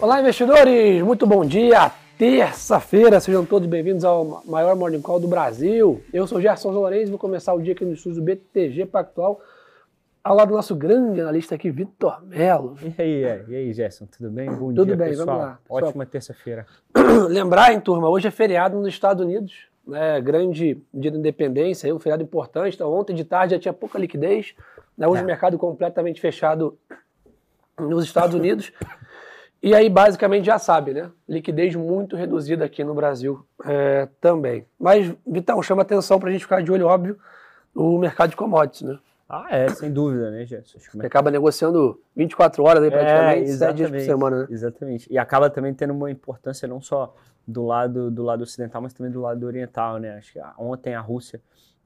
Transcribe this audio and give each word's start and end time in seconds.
Olá, 0.00 0.20
investidores! 0.20 1.02
Muito 1.02 1.26
bom 1.26 1.44
dia! 1.44 1.90
Terça-feira, 2.16 3.18
sejam 3.18 3.44
todos 3.44 3.68
bem-vindos 3.68 4.04
ao 4.04 4.44
maior 4.46 4.76
Morning 4.76 5.02
Call 5.02 5.18
do 5.18 5.26
Brasil. 5.26 6.00
Eu 6.12 6.24
sou 6.24 6.40
Gerson 6.40 6.70
Lourenço 6.70 7.06
e 7.06 7.10
vou 7.10 7.18
começar 7.18 7.52
o 7.52 7.60
dia 7.60 7.72
aqui 7.72 7.84
no 7.84 7.94
estúdio 7.94 8.20
do 8.20 8.24
BTG 8.24 8.86
Pactual, 8.86 9.40
ao 10.22 10.36
lado 10.36 10.50
do 10.50 10.54
nosso 10.54 10.76
grande 10.76 11.20
analista 11.20 11.56
aqui, 11.56 11.68
Vitor 11.68 12.24
Mello. 12.24 12.76
E 12.80 13.02
aí, 13.02 13.44
e 13.48 13.56
aí, 13.56 13.72
Gerson, 13.72 14.06
tudo 14.06 14.30
bem? 14.30 14.48
Bom 14.48 14.68
tudo 14.68 14.86
dia, 14.86 14.96
bem, 14.96 15.08
pessoal. 15.08 15.26
vamos 15.26 15.42
lá. 15.42 15.58
Ótima 15.68 16.06
terça-feira. 16.06 16.64
Lembrar, 17.28 17.72
hein, 17.72 17.80
turma, 17.80 18.08
hoje 18.08 18.28
é 18.28 18.30
feriado 18.30 18.78
nos 18.78 18.86
Estados 18.86 19.24
Unidos, 19.24 19.66
né, 19.84 20.20
grande 20.20 20.80
dia 20.94 21.10
da 21.10 21.18
independência, 21.18 21.92
um 21.92 21.98
feriado 21.98 22.22
importante. 22.22 22.76
Então, 22.76 22.92
ontem 22.92 23.16
de 23.16 23.24
tarde 23.24 23.56
já 23.56 23.60
tinha 23.60 23.74
pouca 23.74 23.98
liquidez, 23.98 24.54
né, 24.96 25.08
hoje 25.08 25.22
é. 25.22 25.24
o 25.24 25.26
mercado 25.26 25.58
completamente 25.58 26.20
fechado 26.20 26.78
nos 27.76 28.04
Estados 28.04 28.36
Unidos. 28.36 28.72
E 29.62 29.74
aí, 29.74 29.88
basicamente, 29.88 30.46
já 30.46 30.58
sabe, 30.58 30.94
né? 30.94 31.10
Liquidez 31.28 31.74
muito 31.74 32.14
reduzida 32.14 32.64
aqui 32.64 32.84
no 32.84 32.94
Brasil 32.94 33.44
é, 33.64 34.08
também. 34.20 34.66
Mas, 34.78 35.12
Vitão, 35.26 35.60
chama 35.62 35.82
atenção 35.82 36.20
para 36.20 36.28
a 36.28 36.32
gente 36.32 36.42
ficar 36.42 36.62
de 36.62 36.70
olho, 36.70 36.86
óbvio, 36.86 37.18
no 37.74 37.98
mercado 37.98 38.30
de 38.30 38.36
commodities, 38.36 38.82
né? 38.82 38.98
Ah, 39.28 39.46
é, 39.50 39.68
sem 39.68 39.92
dúvida, 39.92 40.30
né? 40.30 40.46
Você 40.46 41.06
acaba 41.06 41.30
negociando 41.30 42.00
24 42.16 42.64
horas 42.64 42.82
aí 42.82 42.90
praticamente, 42.90 43.50
é, 43.50 43.54
7 43.54 43.76
dias 43.76 43.90
por 43.90 44.00
semana, 44.00 44.40
né? 44.40 44.46
Exatamente. 44.48 45.12
E 45.12 45.18
acaba 45.18 45.50
também 45.50 45.74
tendo 45.74 45.92
uma 45.92 46.10
importância 46.10 46.66
não 46.66 46.80
só 46.80 47.14
do 47.46 47.66
lado 47.66 48.10
do 48.10 48.22
lado 48.22 48.42
ocidental, 48.42 48.80
mas 48.80 48.94
também 48.94 49.12
do 49.12 49.20
lado 49.20 49.44
oriental, 49.44 49.98
né? 49.98 50.16
Acho 50.16 50.32
que 50.32 50.40
ontem 50.56 50.94
a 50.94 51.00
Rússia 51.00 51.42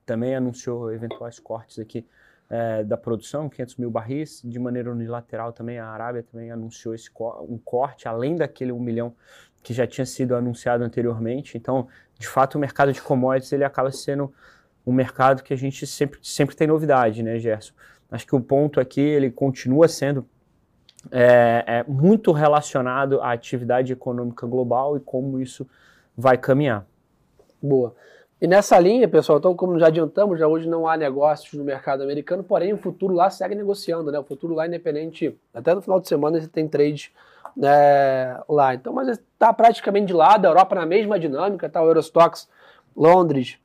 também 0.07 0.37
anunciou 0.37 0.93
eventuais 0.93 1.41
cortes 1.41 1.81
aqui 1.81 2.07
é, 2.49 2.85
da 2.85 2.97
produção, 2.97 3.49
500 3.49 3.77
mil 3.77 3.91
barris. 3.91 4.43
De 4.45 4.59
maneira 4.59 4.91
unilateral 4.91 5.53
também, 5.53 5.79
a 5.79 5.87
Arábia 5.87 6.23
também 6.23 6.51
anunciou 6.51 6.95
esse 6.95 7.11
um 7.49 7.59
corte, 7.59 8.07
além 8.09 8.37
daquele 8.37 8.73
1 8.73 8.79
milhão 8.79 9.15
que 9.62 9.73
já 9.73 9.87
tinha 9.87 10.05
sido 10.05 10.34
anunciado 10.34 10.83
anteriormente. 10.84 11.57
Então, 11.57 11.89
de 12.19 12.29
fato, 12.29 12.57
o 12.57 12.59
mercado 12.59 12.93
de 12.93 13.01
commodities 13.01 13.53
ele 13.53 13.65
acaba 13.65 13.91
sendo 13.93 14.33
um 14.84 14.93
mercado 14.93 15.43
que 15.43 15.55
a 15.55 15.57
gente 15.57 15.87
sempre, 15.87 16.19
sempre 16.23 16.57
tem 16.57 16.67
novidade, 16.67 17.23
né, 17.23 17.39
Gerson? 17.39 17.73
Acho 18.11 18.27
que 18.27 18.34
o 18.34 18.41
ponto 18.41 18.81
aqui 18.81 19.01
ele 19.01 19.31
continua 19.31 19.89
sendo 19.89 20.27
é, 21.11 21.65
é 21.67 21.84
muito 21.84 22.31
relacionado 22.31 23.21
à 23.21 23.33
atividade 23.33 23.93
econômica 23.93 24.47
global 24.47 24.97
e 24.97 25.01
como 25.01 25.41
isso 25.41 25.67
vai 26.17 26.37
caminhar. 26.37 26.87
Boa. 27.61 27.95
E 28.43 28.47
nessa 28.48 28.77
linha, 28.77 29.07
pessoal, 29.07 29.39
então, 29.39 29.55
como 29.55 29.79
já 29.79 29.87
adiantamos, 29.87 30.37
já 30.37 30.48
hoje 30.48 30.69
não 30.69 30.89
há 30.89 30.97
negócios 30.97 31.53
no 31.53 31.62
mercado 31.62 32.03
americano, 32.03 32.43
porém 32.43 32.73
o 32.73 32.77
futuro 32.77 33.15
lá 33.15 33.31
segue 33.31 33.55
negociando, 33.55 34.11
né? 34.11 34.19
O 34.19 34.25
futuro 34.25 34.53
lá 34.53 34.67
independente, 34.67 35.39
até 35.55 35.73
no 35.73 35.81
final 35.81 36.01
de 36.01 36.09
semana 36.09 36.41
você 36.41 36.49
tem 36.49 36.67
trade 36.67 37.12
né, 37.57 38.37
lá. 38.49 38.75
Então, 38.75 38.93
mas 38.93 39.07
está 39.07 39.53
praticamente 39.53 40.07
de 40.07 40.12
lado, 40.12 40.45
a 40.45 40.49
Europa 40.49 40.75
na 40.75 40.84
mesma 40.84 41.21
dinâmica, 41.21 41.69
tá? 41.69 41.81
O 41.81 41.87
Eurostox, 41.87 42.49
Londres 42.97 43.61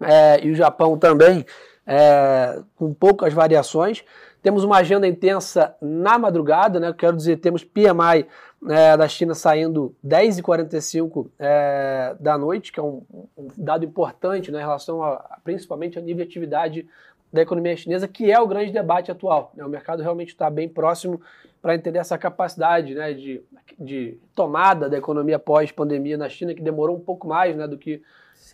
é, 0.00 0.38
e 0.40 0.52
o 0.52 0.54
Japão 0.54 0.96
também, 0.96 1.44
é, 1.84 2.60
com 2.76 2.94
poucas 2.94 3.32
variações. 3.32 4.04
Temos 4.42 4.64
uma 4.64 4.78
agenda 4.78 5.06
intensa 5.06 5.76
na 5.80 6.18
madrugada, 6.18 6.80
né? 6.80 6.94
Quero 6.96 7.16
dizer, 7.16 7.36
temos 7.38 7.62
PMI 7.62 8.26
é, 8.68 8.96
da 8.96 9.06
China 9.06 9.34
saindo 9.34 9.94
10h45 10.06 11.28
é, 11.38 12.16
da 12.18 12.38
noite, 12.38 12.72
que 12.72 12.80
é 12.80 12.82
um, 12.82 13.02
um, 13.36 13.48
dado 13.56 13.84
importante 13.84 14.50
né, 14.50 14.58
em 14.58 14.62
relação 14.62 15.02
a, 15.02 15.38
principalmente 15.44 15.98
a 15.98 16.02
nível 16.02 16.24
de 16.24 16.30
atividade 16.30 16.88
da 17.32 17.42
economia 17.42 17.76
chinesa, 17.76 18.08
que 18.08 18.30
é 18.30 18.40
o 18.40 18.46
grande 18.46 18.72
debate 18.72 19.10
atual. 19.10 19.52
Né? 19.54 19.64
O 19.64 19.68
mercado 19.68 20.02
realmente 20.02 20.30
está 20.30 20.50
bem 20.50 20.68
próximo 20.68 21.20
para 21.62 21.74
entender 21.74 21.98
essa 21.98 22.18
capacidade 22.18 22.94
né, 22.94 23.12
de, 23.12 23.42
de 23.78 24.18
tomada 24.34 24.88
da 24.88 24.96
economia 24.96 25.38
pós-pandemia 25.38 26.16
na 26.16 26.28
China, 26.28 26.54
que 26.54 26.62
demorou 26.62 26.96
um 26.96 27.00
pouco 27.00 27.28
mais 27.28 27.54
né, 27.54 27.68
do, 27.68 27.78
que, 27.78 28.02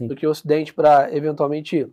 do 0.00 0.14
que 0.14 0.26
o 0.26 0.30
Ocidente 0.30 0.74
para 0.74 1.14
eventualmente 1.14 1.88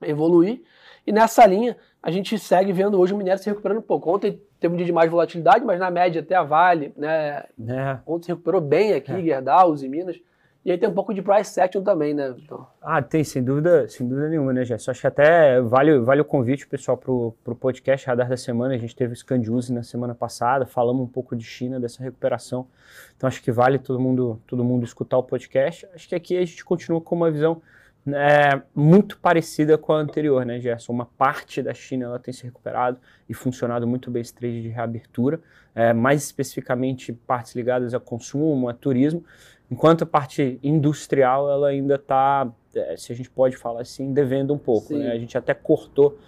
evoluir. 0.00 0.62
E 1.06 1.12
nessa 1.12 1.44
linha, 1.44 1.76
a 2.02 2.10
gente 2.10 2.36
segue 2.38 2.72
vendo 2.72 2.98
hoje 2.98 3.14
o 3.14 3.16
minério 3.16 3.40
se 3.40 3.48
recuperando 3.48 3.78
um 3.78 3.82
pouco. 3.82 4.12
Ontem 4.12 4.40
teve 4.58 4.74
um 4.74 4.76
dia 4.76 4.86
de 4.86 4.92
mais 4.92 5.10
volatilidade, 5.10 5.64
mas 5.64 5.78
na 5.78 5.90
média 5.90 6.20
até 6.20 6.34
a 6.34 6.42
Vale, 6.42 6.92
né? 6.96 7.44
É. 7.68 7.98
Ontem 8.04 8.26
se 8.26 8.32
recuperou 8.32 8.60
bem 8.60 8.92
aqui, 8.92 9.12
é. 9.12 9.22
Gerdau, 9.22 9.76
e 9.76 9.88
Minas. 9.88 10.20
E 10.64 10.70
aí 10.70 10.78
tem 10.78 10.88
um 10.88 10.94
pouco 10.94 11.12
de 11.12 11.20
price 11.20 11.60
action 11.60 11.82
também, 11.82 12.14
né? 12.14 12.34
Então... 12.38 12.64
Ah, 12.80 13.02
tem, 13.02 13.24
sem 13.24 13.42
dúvida, 13.42 13.88
sem 13.88 14.06
dúvida 14.06 14.28
nenhuma, 14.28 14.52
né, 14.52 14.64
Jess? 14.64 14.88
Acho 14.88 15.00
que 15.00 15.06
até 15.08 15.60
vale, 15.60 15.98
vale 15.98 16.20
o 16.20 16.24
convite, 16.24 16.68
pessoal, 16.68 16.96
para 16.96 17.10
o 17.10 17.56
podcast 17.58 18.06
Radar 18.06 18.28
da 18.28 18.36
Semana. 18.36 18.74
A 18.74 18.78
gente 18.78 18.94
teve 18.94 19.12
o 19.12 19.16
Scandiuse 19.16 19.72
na 19.72 19.82
semana 19.82 20.14
passada, 20.14 20.64
falamos 20.64 21.02
um 21.02 21.08
pouco 21.08 21.34
de 21.34 21.44
China, 21.44 21.80
dessa 21.80 22.00
recuperação. 22.02 22.68
Então 23.16 23.26
acho 23.26 23.42
que 23.42 23.50
vale 23.50 23.76
todo 23.76 23.98
mundo, 23.98 24.40
todo 24.46 24.62
mundo 24.62 24.84
escutar 24.84 25.18
o 25.18 25.22
podcast. 25.24 25.86
Acho 25.94 26.08
que 26.08 26.14
aqui 26.14 26.36
a 26.36 26.44
gente 26.44 26.64
continua 26.64 27.00
com 27.00 27.16
uma 27.16 27.30
visão 27.30 27.60
é, 28.06 28.60
muito 28.74 29.18
parecida 29.18 29.78
com 29.78 29.92
a 29.92 29.98
anterior, 29.98 30.44
né, 30.44 30.58
Gerson? 30.58 30.92
Uma 30.92 31.06
parte 31.06 31.62
da 31.62 31.72
China 31.72 32.06
ela 32.06 32.18
tem 32.18 32.34
se 32.34 32.42
recuperado 32.42 32.98
e 33.28 33.34
funcionado 33.34 33.86
muito 33.86 34.10
bem 34.10 34.22
esse 34.22 34.34
trade 34.34 34.62
de 34.62 34.68
reabertura, 34.68 35.40
é, 35.74 35.92
mais 35.92 36.24
especificamente 36.24 37.12
partes 37.12 37.54
ligadas 37.54 37.94
a 37.94 38.00
consumo, 38.00 38.68
a 38.68 38.74
turismo, 38.74 39.24
enquanto 39.70 40.02
a 40.02 40.06
parte 40.06 40.58
industrial 40.62 41.50
ela 41.50 41.68
ainda 41.68 41.94
está, 41.94 42.50
é, 42.74 42.96
se 42.96 43.12
a 43.12 43.16
gente 43.16 43.30
pode 43.30 43.56
falar 43.56 43.82
assim, 43.82 44.12
devendo 44.12 44.52
um 44.52 44.58
pouco. 44.58 44.96
Né? 44.96 45.12
A 45.12 45.18
gente 45.18 45.38
até 45.38 45.54
cortou 45.54 46.18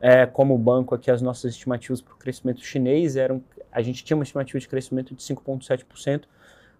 é, 0.00 0.24
como 0.24 0.56
banco 0.56 0.94
aqui 0.94 1.10
as 1.10 1.20
nossas 1.20 1.52
estimativas 1.52 2.00
para 2.00 2.14
o 2.14 2.16
crescimento 2.16 2.60
chinês, 2.62 3.16
eram, 3.16 3.42
a 3.70 3.82
gente 3.82 4.02
tinha 4.02 4.16
uma 4.16 4.24
estimativa 4.24 4.58
de 4.58 4.68
crescimento 4.68 5.14
de 5.14 5.22
5,7%, 5.22 6.22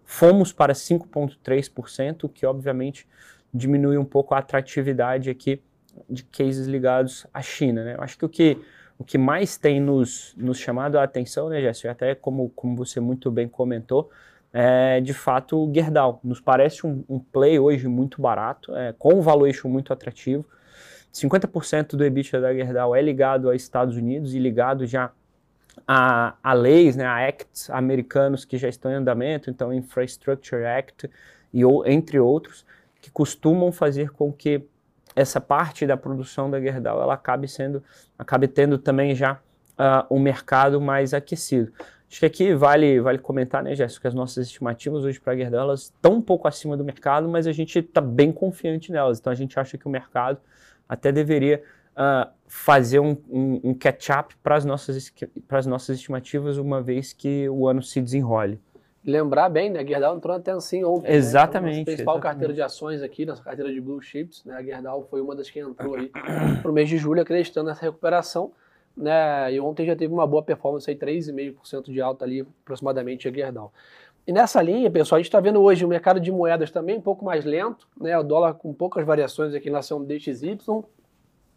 fomos 0.03 0.51
para 0.51 0.73
5,3%, 0.73 2.23
o 2.23 2.29
que 2.29 2.45
obviamente 2.45 3.07
diminui 3.53 3.97
um 3.97 4.05
pouco 4.05 4.33
a 4.33 4.39
atratividade 4.39 5.29
aqui 5.29 5.61
de 6.09 6.23
cases 6.23 6.67
ligados 6.67 7.25
à 7.33 7.41
China. 7.41 7.83
Né? 7.83 7.95
Eu 7.95 8.01
acho 8.01 8.17
que 8.17 8.25
o 8.25 8.29
que, 8.29 8.57
o 8.97 9.03
que 9.03 9.17
mais 9.17 9.57
tem 9.57 9.79
nos, 9.79 10.33
nos 10.37 10.59
chamado 10.59 10.97
a 10.97 11.03
atenção, 11.03 11.49
né, 11.49 11.61
Jéssica, 11.61 11.91
até 11.91 12.15
como, 12.15 12.49
como 12.49 12.75
você 12.75 12.99
muito 12.99 13.31
bem 13.31 13.47
comentou, 13.47 14.09
é 14.51 14.99
de 14.99 15.13
fato 15.13 15.63
o 15.63 15.73
Gerdau. 15.73 16.19
Nos 16.23 16.39
parece 16.39 16.85
um, 16.85 17.03
um 17.07 17.19
play 17.19 17.59
hoje 17.59 17.87
muito 17.87 18.21
barato, 18.21 18.75
é, 18.75 18.93
com 18.97 19.15
um 19.15 19.21
valuation 19.21 19.67
muito 19.67 19.93
atrativo. 19.93 20.45
50% 21.13 21.95
do 21.95 22.03
EBITDA 22.03 22.41
da 22.41 22.53
Gerdau 22.53 22.95
é 22.95 23.01
ligado 23.01 23.49
aos 23.49 23.61
Estados 23.61 23.95
Unidos 23.95 24.33
e 24.33 24.39
ligado 24.39 24.85
já 24.85 25.11
a, 25.87 26.35
a 26.43 26.53
leis, 26.53 26.95
né, 26.95 27.05
a 27.05 27.27
acts 27.27 27.69
americanos 27.69 28.45
que 28.45 28.57
já 28.57 28.67
estão 28.67 28.91
em 28.91 28.95
andamento, 28.95 29.49
então 29.49 29.73
Infrastructure 29.73 30.65
Act 30.65 31.09
e 31.53 31.61
entre 31.85 32.19
outros 32.19 32.65
que 33.01 33.09
costumam 33.09 33.71
fazer 33.71 34.11
com 34.11 34.31
que 34.31 34.63
essa 35.15 35.41
parte 35.41 35.85
da 35.85 35.97
produção 35.97 36.49
da 36.49 36.59
Gerdau 36.59 37.01
ela 37.01 37.13
acabe 37.13 37.47
sendo, 37.47 37.83
acabe 38.17 38.47
tendo 38.47 38.77
também 38.77 39.15
já 39.15 39.33
uh, 39.33 40.13
um 40.13 40.19
mercado 40.19 40.79
mais 40.79 41.13
aquecido. 41.13 41.71
Acho 42.09 42.21
que 42.21 42.25
aqui 42.25 42.55
vale, 42.55 42.99
vale 42.99 43.19
comentar, 43.19 43.61
né, 43.63 43.75
Jéssica, 43.75 44.01
que 44.01 44.07
as 44.07 44.13
nossas 44.13 44.47
estimativas 44.47 45.03
hoje 45.03 45.19
para 45.19 45.33
a 45.33 45.35
Gerdau 45.35 45.61
elas 45.61 45.83
estão 45.83 46.15
um 46.15 46.21
pouco 46.21 46.47
acima 46.47 46.75
do 46.75 46.83
mercado, 46.83 47.29
mas 47.29 47.45
a 47.45 47.51
gente 47.51 47.79
está 47.79 48.01
bem 48.01 48.31
confiante 48.31 48.91
nelas. 48.91 49.19
Então 49.19 49.31
a 49.31 49.35
gente 49.35 49.59
acha 49.59 49.77
que 49.77 49.85
o 49.87 49.89
mercado 49.89 50.39
até 50.87 51.11
deveria 51.11 51.61
uh, 51.91 52.29
fazer 52.47 52.99
um, 52.99 53.15
um, 53.29 53.61
um 53.63 53.73
catch-up 53.73 54.35
para 54.41 54.55
as 54.55 54.65
nossas, 54.65 55.11
nossas 55.67 55.97
estimativas, 55.97 56.57
uma 56.57 56.81
vez 56.81 57.13
que 57.13 57.47
o 57.49 57.67
ano 57.67 57.83
se 57.83 58.01
desenrole 58.01 58.59
lembrar 59.05 59.49
bem, 59.49 59.69
né? 59.69 59.79
A 59.79 59.85
Gerdau 59.85 60.15
entrou 60.15 60.35
até 60.35 60.51
assim 60.51 60.83
ontem. 60.83 61.09
Né? 61.09 61.15
Exatamente. 61.15 61.75
Né? 61.75 61.81
Então, 61.81 61.93
principal 61.93 62.15
exatamente. 62.15 62.33
carteira 62.33 62.53
de 62.53 62.61
ações 62.61 63.01
aqui, 63.01 63.25
nossa 63.25 63.43
carteira 63.43 63.71
de 63.71 63.79
Blue 63.79 64.01
Chips, 64.01 64.43
né? 64.45 64.55
A 64.55 64.63
Gerdau 64.63 65.07
foi 65.09 65.21
uma 65.21 65.35
das 65.35 65.49
que 65.49 65.59
entrou 65.59 65.95
aí 65.95 66.09
para 66.61 66.69
o 66.69 66.73
mês 66.73 66.89
de 66.89 66.97
julho, 66.97 67.21
acreditando 67.21 67.69
nessa 67.69 67.81
recuperação. 67.81 68.51
Né? 68.95 69.53
E 69.53 69.59
ontem 69.59 69.85
já 69.85 69.95
teve 69.95 70.13
uma 70.13 70.27
boa 70.27 70.43
performance 70.43 70.89
aí, 70.89 70.95
3,5% 70.95 71.85
de 71.91 72.01
alta 72.01 72.25
ali, 72.25 72.45
aproximadamente, 72.63 73.27
a 73.27 73.31
Gerdau. 73.31 73.71
E 74.27 74.33
nessa 74.33 74.61
linha, 74.61 74.91
pessoal, 74.91 75.17
a 75.17 75.19
gente 75.19 75.27
está 75.27 75.39
vendo 75.39 75.61
hoje 75.61 75.83
o 75.85 75.87
mercado 75.87 76.19
de 76.19 76.31
moedas 76.31 76.69
também 76.69 76.97
um 76.97 77.01
pouco 77.01 77.23
mais 77.23 77.45
lento, 77.45 77.87
né? 77.99 78.17
O 78.17 78.23
dólar 78.23 78.55
com 78.55 78.73
poucas 78.73 79.05
variações 79.05 79.53
aqui 79.53 79.65
relação 79.65 79.99
ao 79.99 80.03
DXY. 80.03 80.57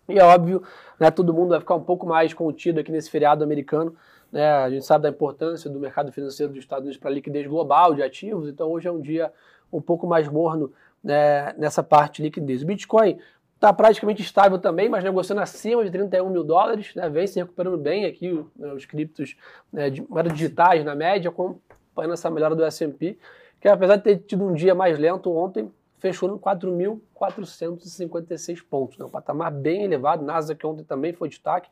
E 0.08 0.18
é 0.18 0.24
óbvio, 0.24 0.62
né, 0.98 1.10
todo 1.10 1.32
mundo 1.32 1.50
vai 1.50 1.60
ficar 1.60 1.74
um 1.74 1.82
pouco 1.82 2.06
mais 2.06 2.34
contido 2.34 2.80
aqui 2.80 2.90
nesse 2.90 3.08
feriado 3.08 3.44
americano, 3.44 3.94
né? 4.32 4.50
A 4.50 4.70
gente 4.70 4.87
sabe 4.87 5.02
da 5.02 5.11
importância 5.11 5.69
do 5.69 5.79
mercado 5.79 6.11
financeiro 6.11 6.52
dos 6.52 6.62
Estados 6.62 6.84
Unidos 6.84 6.99
para 6.99 7.11
a 7.11 7.12
liquidez 7.12 7.46
global 7.46 7.94
de 7.94 8.02
ativos, 8.02 8.49
então 8.49 8.70
hoje 8.70 8.88
é 8.88 8.90
um 8.90 9.00
dia 9.00 9.31
um 9.70 9.81
pouco 9.81 10.06
mais 10.06 10.26
morno 10.26 10.73
né, 11.05 11.52
nessa 11.55 11.82
parte 11.82 12.17
de 12.17 12.23
liquidez. 12.23 12.62
O 12.62 12.67
Bitcoin 12.67 13.19
está 13.55 13.70
praticamente 13.73 14.23
estável 14.23 14.58
também, 14.58 14.88
mas 14.88 15.05
negociando 15.05 15.40
acima 15.40 15.84
de 15.84 15.90
31 15.90 16.31
mil 16.31 16.43
dólares, 16.43 16.94
né, 16.94 17.08
vem 17.08 17.26
se 17.26 17.38
recuperando 17.38 17.79
bem 17.79 18.06
aqui 18.06 18.32
né, 18.56 18.73
os 18.73 18.87
criptos 18.87 19.37
né, 19.73 19.90
de 19.90 20.02
moedas 20.08 20.32
digitais 20.32 20.84
na 20.84 20.94
média, 20.94 21.29
acompanhando 21.29 22.14
essa 22.14 22.31
melhora 22.31 22.56
do 22.56 22.64
S&P, 22.64 23.19
que 23.61 23.69
apesar 23.69 23.96
de 23.96 24.02
ter 24.02 24.17
tido 24.19 24.44
um 24.44 24.55
dia 24.55 24.75
mais 24.75 24.99
lento 24.99 25.31
ontem, 25.31 25.70
fechou 25.99 26.29
no 26.29 26.38
4.456 26.40 28.64
pontos, 28.69 28.99
né, 28.99 29.05
um 29.05 29.11
patamar 29.11 29.52
bem 29.52 29.84
elevado, 29.84 30.25
Nasdaq 30.25 30.67
ontem 30.67 30.82
também 30.82 31.12
foi 31.12 31.29
destaque, 31.29 31.69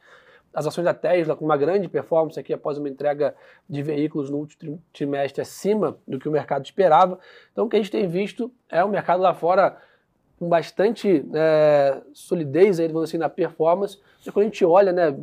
as 0.53 0.67
ações 0.67 0.85
da 0.85 0.95
Tesla 0.95 1.37
com 1.37 1.45
uma 1.45 1.57
grande 1.57 1.89
performance 1.89 2.39
aqui 2.39 2.53
após 2.53 2.77
uma 2.77 2.89
entrega 2.89 3.35
de 3.69 3.83
veículos 3.83 4.31
no 4.31 4.39
último 4.39 4.83
trimestre 4.93 5.41
acima 5.41 5.97
do 6.07 6.19
que 6.19 6.29
o 6.29 6.33
mercado 6.33 6.65
esperava. 6.65 7.19
Então, 7.53 7.67
o 7.67 7.69
que 7.69 7.77
a 7.77 7.79
gente 7.79 7.91
tem 7.91 8.09
visto 8.09 8.53
é 8.69 8.83
o 8.83 8.89
mercado 8.89 9.23
lá 9.23 9.33
fora 9.33 9.77
com 10.39 10.49
bastante 10.49 11.25
é, 11.35 12.01
solidez, 12.13 12.81
aí, 12.81 12.91
assim, 13.03 13.19
na 13.19 13.29
performance. 13.29 13.99
E 14.27 14.33
quando 14.33 14.45
a 14.45 14.49
gente 14.49 14.65
olha 14.65 14.93
né, 14.93 15.15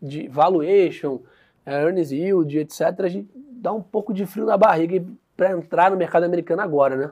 de 0.00 0.28
valuation, 0.28 1.20
é, 1.64 1.82
earnings 1.82 2.10
yield, 2.10 2.58
etc., 2.58 2.80
a 3.00 3.08
gente 3.08 3.28
dá 3.34 3.72
um 3.72 3.82
pouco 3.82 4.12
de 4.12 4.26
frio 4.26 4.46
na 4.46 4.56
barriga 4.56 5.04
para 5.36 5.52
entrar 5.52 5.90
no 5.90 5.96
mercado 5.96 6.24
americano 6.24 6.62
agora, 6.62 6.96
né? 6.96 7.10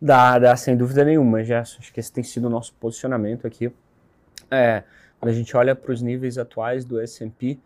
Dá, 0.00 0.38
dá, 0.38 0.56
sem 0.56 0.76
dúvida 0.76 1.04
nenhuma, 1.04 1.44
Gerson. 1.44 1.78
Acho 1.80 1.92
que 1.92 2.00
esse 2.00 2.12
tem 2.12 2.24
sido 2.24 2.46
o 2.46 2.50
nosso 2.50 2.72
posicionamento 2.74 3.46
aqui. 3.46 3.70
É, 4.50 4.82
quando 5.18 5.30
a 5.30 5.34
gente 5.34 5.56
olha 5.56 5.74
para 5.74 5.92
os 5.92 6.02
níveis 6.02 6.38
atuais 6.38 6.84
do 6.84 7.00
S&P, 7.00 7.58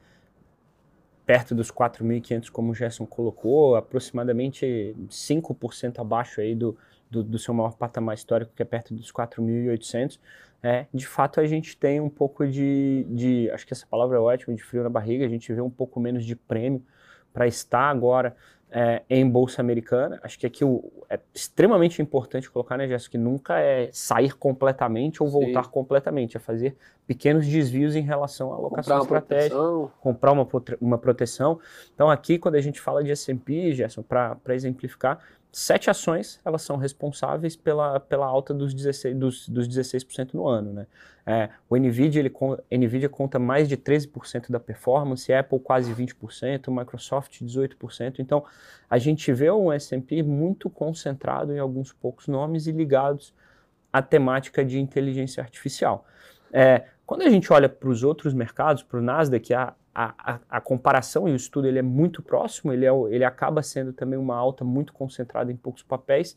perto 1.26 1.54
dos 1.54 1.70
4.500, 1.70 2.50
como 2.50 2.72
o 2.72 2.74
Gerson 2.74 3.06
colocou, 3.06 3.76
aproximadamente 3.76 4.96
5% 5.08 6.00
abaixo 6.00 6.40
aí 6.40 6.54
do, 6.54 6.76
do, 7.08 7.22
do, 7.22 7.38
seu 7.38 7.54
maior 7.54 7.74
patamar 7.74 8.14
histórico, 8.14 8.52
que 8.54 8.62
é 8.62 8.64
perto 8.64 8.94
dos 8.94 9.12
4.800. 9.12 10.18
É, 10.62 10.86
de 10.92 11.06
fato, 11.06 11.40
a 11.40 11.46
gente 11.46 11.76
tem 11.76 12.00
um 12.00 12.10
pouco 12.10 12.46
de, 12.46 13.06
de, 13.08 13.50
acho 13.52 13.66
que 13.66 13.72
essa 13.72 13.86
palavra 13.86 14.16
é 14.16 14.20
ótima, 14.20 14.54
de 14.54 14.62
frio 14.62 14.82
na 14.82 14.90
barriga, 14.90 15.24
a 15.24 15.28
gente 15.28 15.52
vê 15.52 15.60
um 15.60 15.70
pouco 15.70 16.00
menos 16.00 16.24
de 16.24 16.34
prêmio 16.34 16.84
para 17.32 17.46
estar 17.46 17.88
agora 17.88 18.36
é, 18.70 19.02
em 19.10 19.28
bolsa 19.28 19.60
americana. 19.60 20.20
Acho 20.22 20.38
que 20.38 20.46
aqui 20.46 20.64
o, 20.64 20.90
é 21.08 21.18
extremamente 21.34 22.00
importante 22.00 22.50
colocar, 22.50 22.76
né, 22.76 22.86
Jéssica, 22.86 23.12
que 23.12 23.18
nunca 23.18 23.58
é 23.58 23.90
sair 23.92 24.36
completamente 24.36 25.22
ou 25.22 25.28
voltar 25.28 25.64
Sim. 25.64 25.70
completamente, 25.70 26.36
é 26.36 26.40
fazer 26.40 26.76
pequenos 27.06 27.46
desvios 27.46 27.96
em 27.96 28.02
relação 28.02 28.52
à 28.52 28.56
alocação 28.56 29.00
comprar 29.00 29.18
estratégica, 29.18 29.56
proteção. 29.56 29.90
comprar 30.00 30.32
uma, 30.32 30.48
uma 30.80 30.98
proteção. 30.98 31.58
Então 31.94 32.08
aqui, 32.08 32.38
quando 32.38 32.54
a 32.54 32.60
gente 32.60 32.80
fala 32.80 33.02
de 33.02 33.10
S&P, 33.10 33.72
Gerson, 33.72 34.02
para 34.02 34.38
exemplificar, 34.50 35.18
sete 35.52 35.90
ações 35.90 36.40
elas 36.44 36.62
são 36.62 36.76
responsáveis 36.76 37.56
pela, 37.56 37.98
pela 37.98 38.26
alta 38.26 38.54
dos 38.54 38.74
16%, 38.74 39.14
dos, 39.14 39.48
dos 39.48 39.68
16% 39.68 40.34
no 40.34 40.46
ano. 40.46 40.72
Né? 40.72 40.86
É, 41.26 41.50
o 41.68 41.76
NVIDIA, 41.76 42.20
ele, 42.20 42.32
NVIDIA 42.70 43.08
conta 43.08 43.38
mais 43.38 43.68
de 43.68 43.76
13% 43.76 44.50
da 44.50 44.60
performance, 44.60 45.32
Apple 45.32 45.60
quase 45.60 45.92
20%, 45.92 46.70
Microsoft 46.70 47.40
18%. 47.40 48.18
Então, 48.18 48.44
a 48.88 48.98
gente 48.98 49.32
vê 49.32 49.50
um 49.50 49.72
S&P 49.72 50.22
muito 50.22 50.70
concentrado 50.70 51.52
em 51.52 51.58
alguns 51.58 51.92
poucos 51.92 52.26
nomes 52.26 52.66
e 52.66 52.72
ligados 52.72 53.34
à 53.92 54.00
temática 54.00 54.64
de 54.64 54.78
inteligência 54.78 55.42
artificial. 55.42 56.04
É, 56.52 56.84
quando 57.06 57.22
a 57.22 57.30
gente 57.30 57.52
olha 57.52 57.68
para 57.68 57.88
os 57.88 58.04
outros 58.04 58.32
mercados, 58.32 58.82
para 58.82 58.98
o 58.98 59.02
Nasdaq, 59.02 59.52
a, 59.52 59.74
a, 59.94 60.38
a, 60.48 60.60
comparação 60.60 61.28
e 61.28 61.32
o 61.32 61.36
estudo 61.36 61.66
ele 61.66 61.78
é 61.78 61.82
muito 61.82 62.22
próximo, 62.22 62.72
ele, 62.72 62.86
é, 62.86 62.90
ele 63.10 63.24
acaba 63.24 63.62
sendo 63.62 63.92
também 63.92 64.18
uma 64.18 64.36
alta 64.36 64.64
muito 64.64 64.92
concentrada 64.92 65.50
em 65.50 65.56
poucos 65.56 65.82
papéis. 65.82 66.36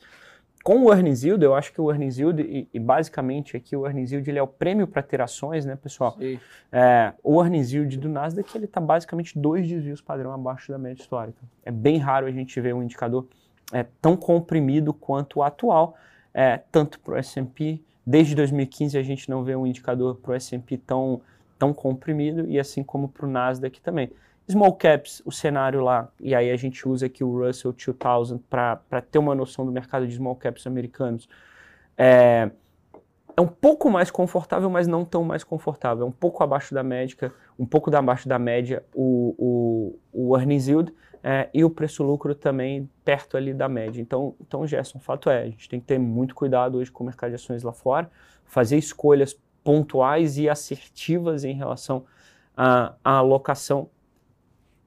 Com 0.64 0.86
o 0.86 0.94
earnings 0.94 1.24
yield, 1.24 1.44
eu 1.44 1.54
acho 1.54 1.74
que 1.74 1.82
o 1.82 1.92
earnings 1.92 2.18
yield, 2.18 2.42
e, 2.42 2.70
e 2.74 2.80
basicamente 2.80 3.58
aqui 3.58 3.76
o 3.76 3.86
earnings 3.86 4.12
yield 4.12 4.30
ele 4.30 4.40
é 4.40 4.42
o 4.42 4.48
prêmio 4.48 4.88
para 4.88 5.04
ter 5.04 5.22
ações, 5.22 5.66
né, 5.66 5.76
pessoal? 5.76 6.18
É, 6.72 7.14
o 7.22 7.42
earnings 7.42 7.74
yield 7.74 7.98
do 7.98 8.08
Nasdaq 8.08 8.50
ele 8.56 8.66
está 8.66 8.80
basicamente 8.80 9.38
dois 9.38 9.68
desvios 9.68 10.02
padrão 10.02 10.32
abaixo 10.32 10.72
da 10.72 10.78
média 10.78 11.02
histórica. 11.02 11.40
É 11.66 11.72
bem 11.72 11.98
raro 11.98 12.26
a 12.26 12.32
gente 12.32 12.60
ver 12.62 12.74
um 12.74 12.82
indicador 12.82 13.28
é, 13.74 13.86
tão 14.02 14.16
comprimido 14.16 14.94
quanto 14.94 15.40
o 15.40 15.44
atual, 15.44 15.96
é, 16.34 16.62
tanto 16.72 17.00
para 17.02 17.16
o 17.16 17.18
S&P. 17.18 17.82
Desde 18.06 18.34
2015 18.34 18.98
a 18.98 19.04
gente 19.04 19.30
não 19.30 19.44
vê 19.44 19.56
um 19.56 19.68
indicador 19.68 20.16
para 20.16 20.32
o 20.32 20.34
S&P 20.34 20.78
tão 20.78 21.22
tão 21.58 21.74
comprimido 21.74 22.50
e 22.50 22.60
assim 22.60 22.84
como 22.84 23.08
para 23.08 23.26
o 23.26 23.30
Nasdaq 23.30 23.82
também. 23.82 24.12
Small 24.50 24.74
caps, 24.74 25.22
o 25.26 25.32
cenário 25.32 25.82
lá, 25.82 26.10
e 26.20 26.36
aí 26.36 26.52
a 26.52 26.56
gente 26.58 26.88
usa 26.88 27.06
aqui 27.06 27.24
o 27.24 27.46
Russell 27.46 27.72
2000 27.72 28.44
para 28.50 29.02
ter 29.02 29.18
uma 29.18 29.34
noção 29.34 29.66
do 29.66 29.72
mercado 29.72 30.06
de 30.06 30.14
small 30.16 30.36
caps 30.36 30.68
americanos. 30.68 31.30
É, 31.98 32.52
é 33.36 33.42
um 33.42 33.48
pouco 33.48 33.90
mais 33.90 34.12
confortável, 34.12 34.70
mas 34.70 34.86
não 34.86 35.06
tão 35.06 35.24
mais 35.24 35.44
confortável. 35.44 36.06
É 36.06 36.08
um 36.08 36.12
pouco 36.12 36.44
abaixo 36.44 36.74
da 36.74 36.84
média, 36.84 37.32
um 37.58 37.66
pouco 37.66 37.96
abaixo 37.96 38.28
da 38.28 38.38
média 38.38 38.84
o, 38.94 39.96
o, 40.14 40.32
o 40.32 40.38
earnings 40.38 40.68
yield 40.68 40.94
é, 41.24 41.50
e 41.54 41.64
o 41.64 41.70
preço-lucro 41.70 42.36
também 42.36 42.90
perto 43.06 43.38
ali 43.38 43.54
da 43.54 43.70
média. 43.70 44.02
Então, 44.02 44.36
então, 44.42 44.68
Gerson, 44.68 44.98
o 44.98 45.02
fato 45.02 45.30
é, 45.30 45.44
a 45.44 45.46
gente 45.46 45.70
tem 45.70 45.80
que 45.80 45.86
ter 45.86 45.98
muito 45.98 46.36
cuidado 46.36 46.78
hoje 46.78 46.92
com 46.92 47.04
o 47.04 47.08
mercado 47.08 47.30
de 47.30 47.36
ações 47.36 47.64
lá 47.64 47.72
fora, 47.72 48.12
fazer 48.44 48.78
escolhas 48.78 49.34
pontuais 49.64 50.38
e 50.38 50.50
assertivas 50.50 51.44
em 51.44 51.54
relação 51.54 52.06
à, 52.56 52.94
à 53.04 53.18
alocação. 53.18 53.90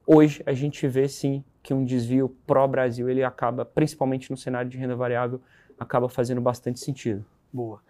Hoje 0.06 0.43
a 0.46 0.52
gente 0.52 0.87
vê 0.87 1.08
sim 1.08 1.43
que 1.62 1.75
um 1.75 1.84
desvio 1.84 2.28
pró-Brasil 2.46 3.08
ele 3.08 3.25
acaba, 3.25 3.64
principalmente 3.64 4.31
no 4.31 4.37
cenário 4.37 4.70
de 4.70 4.78
renda 4.78 4.94
variável, 4.94 5.40
acaba 5.78 6.08
fazendo 6.08 6.40
bastante 6.40 6.78
sentido. 6.78 7.25
Boa. 7.52 7.81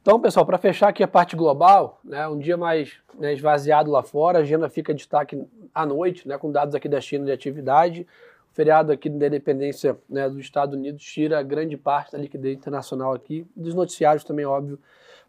Então, 0.00 0.18
pessoal, 0.20 0.46
para 0.46 0.56
fechar 0.56 0.88
aqui 0.88 1.02
a 1.02 1.08
parte 1.08 1.36
global, 1.36 2.00
né, 2.02 2.26
um 2.28 2.38
dia 2.38 2.56
mais 2.56 2.96
né, 3.18 3.34
esvaziado 3.34 3.90
lá 3.90 4.02
fora, 4.02 4.38
a 4.38 4.40
agenda 4.42 4.68
fica 4.70 4.94
destaque 4.94 5.44
à 5.74 5.84
noite, 5.84 6.26
né, 6.26 6.38
com 6.38 6.50
dados 6.50 6.74
aqui 6.74 6.88
da 6.88 7.00
China 7.00 7.26
de 7.26 7.32
atividade. 7.32 8.06
O 8.50 8.54
feriado 8.54 8.90
aqui 8.90 9.10
da 9.10 9.26
independência 9.26 9.98
né, 10.08 10.28
dos 10.28 10.38
Estados 10.38 10.74
Unidos 10.74 11.02
tira 11.02 11.42
grande 11.42 11.76
parte 11.76 12.12
da 12.12 12.18
liquidez 12.18 12.56
internacional 12.56 13.12
aqui, 13.12 13.46
dos 13.54 13.74
noticiários 13.74 14.24
também, 14.24 14.46
óbvio, 14.46 14.78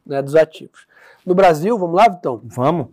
né, 0.05 0.21
dos 0.21 0.35
ativos. 0.35 0.87
No 1.25 1.35
Brasil, 1.35 1.77
vamos 1.77 1.95
lá, 1.95 2.07
Vitão? 2.07 2.41
Vamos. 2.43 2.87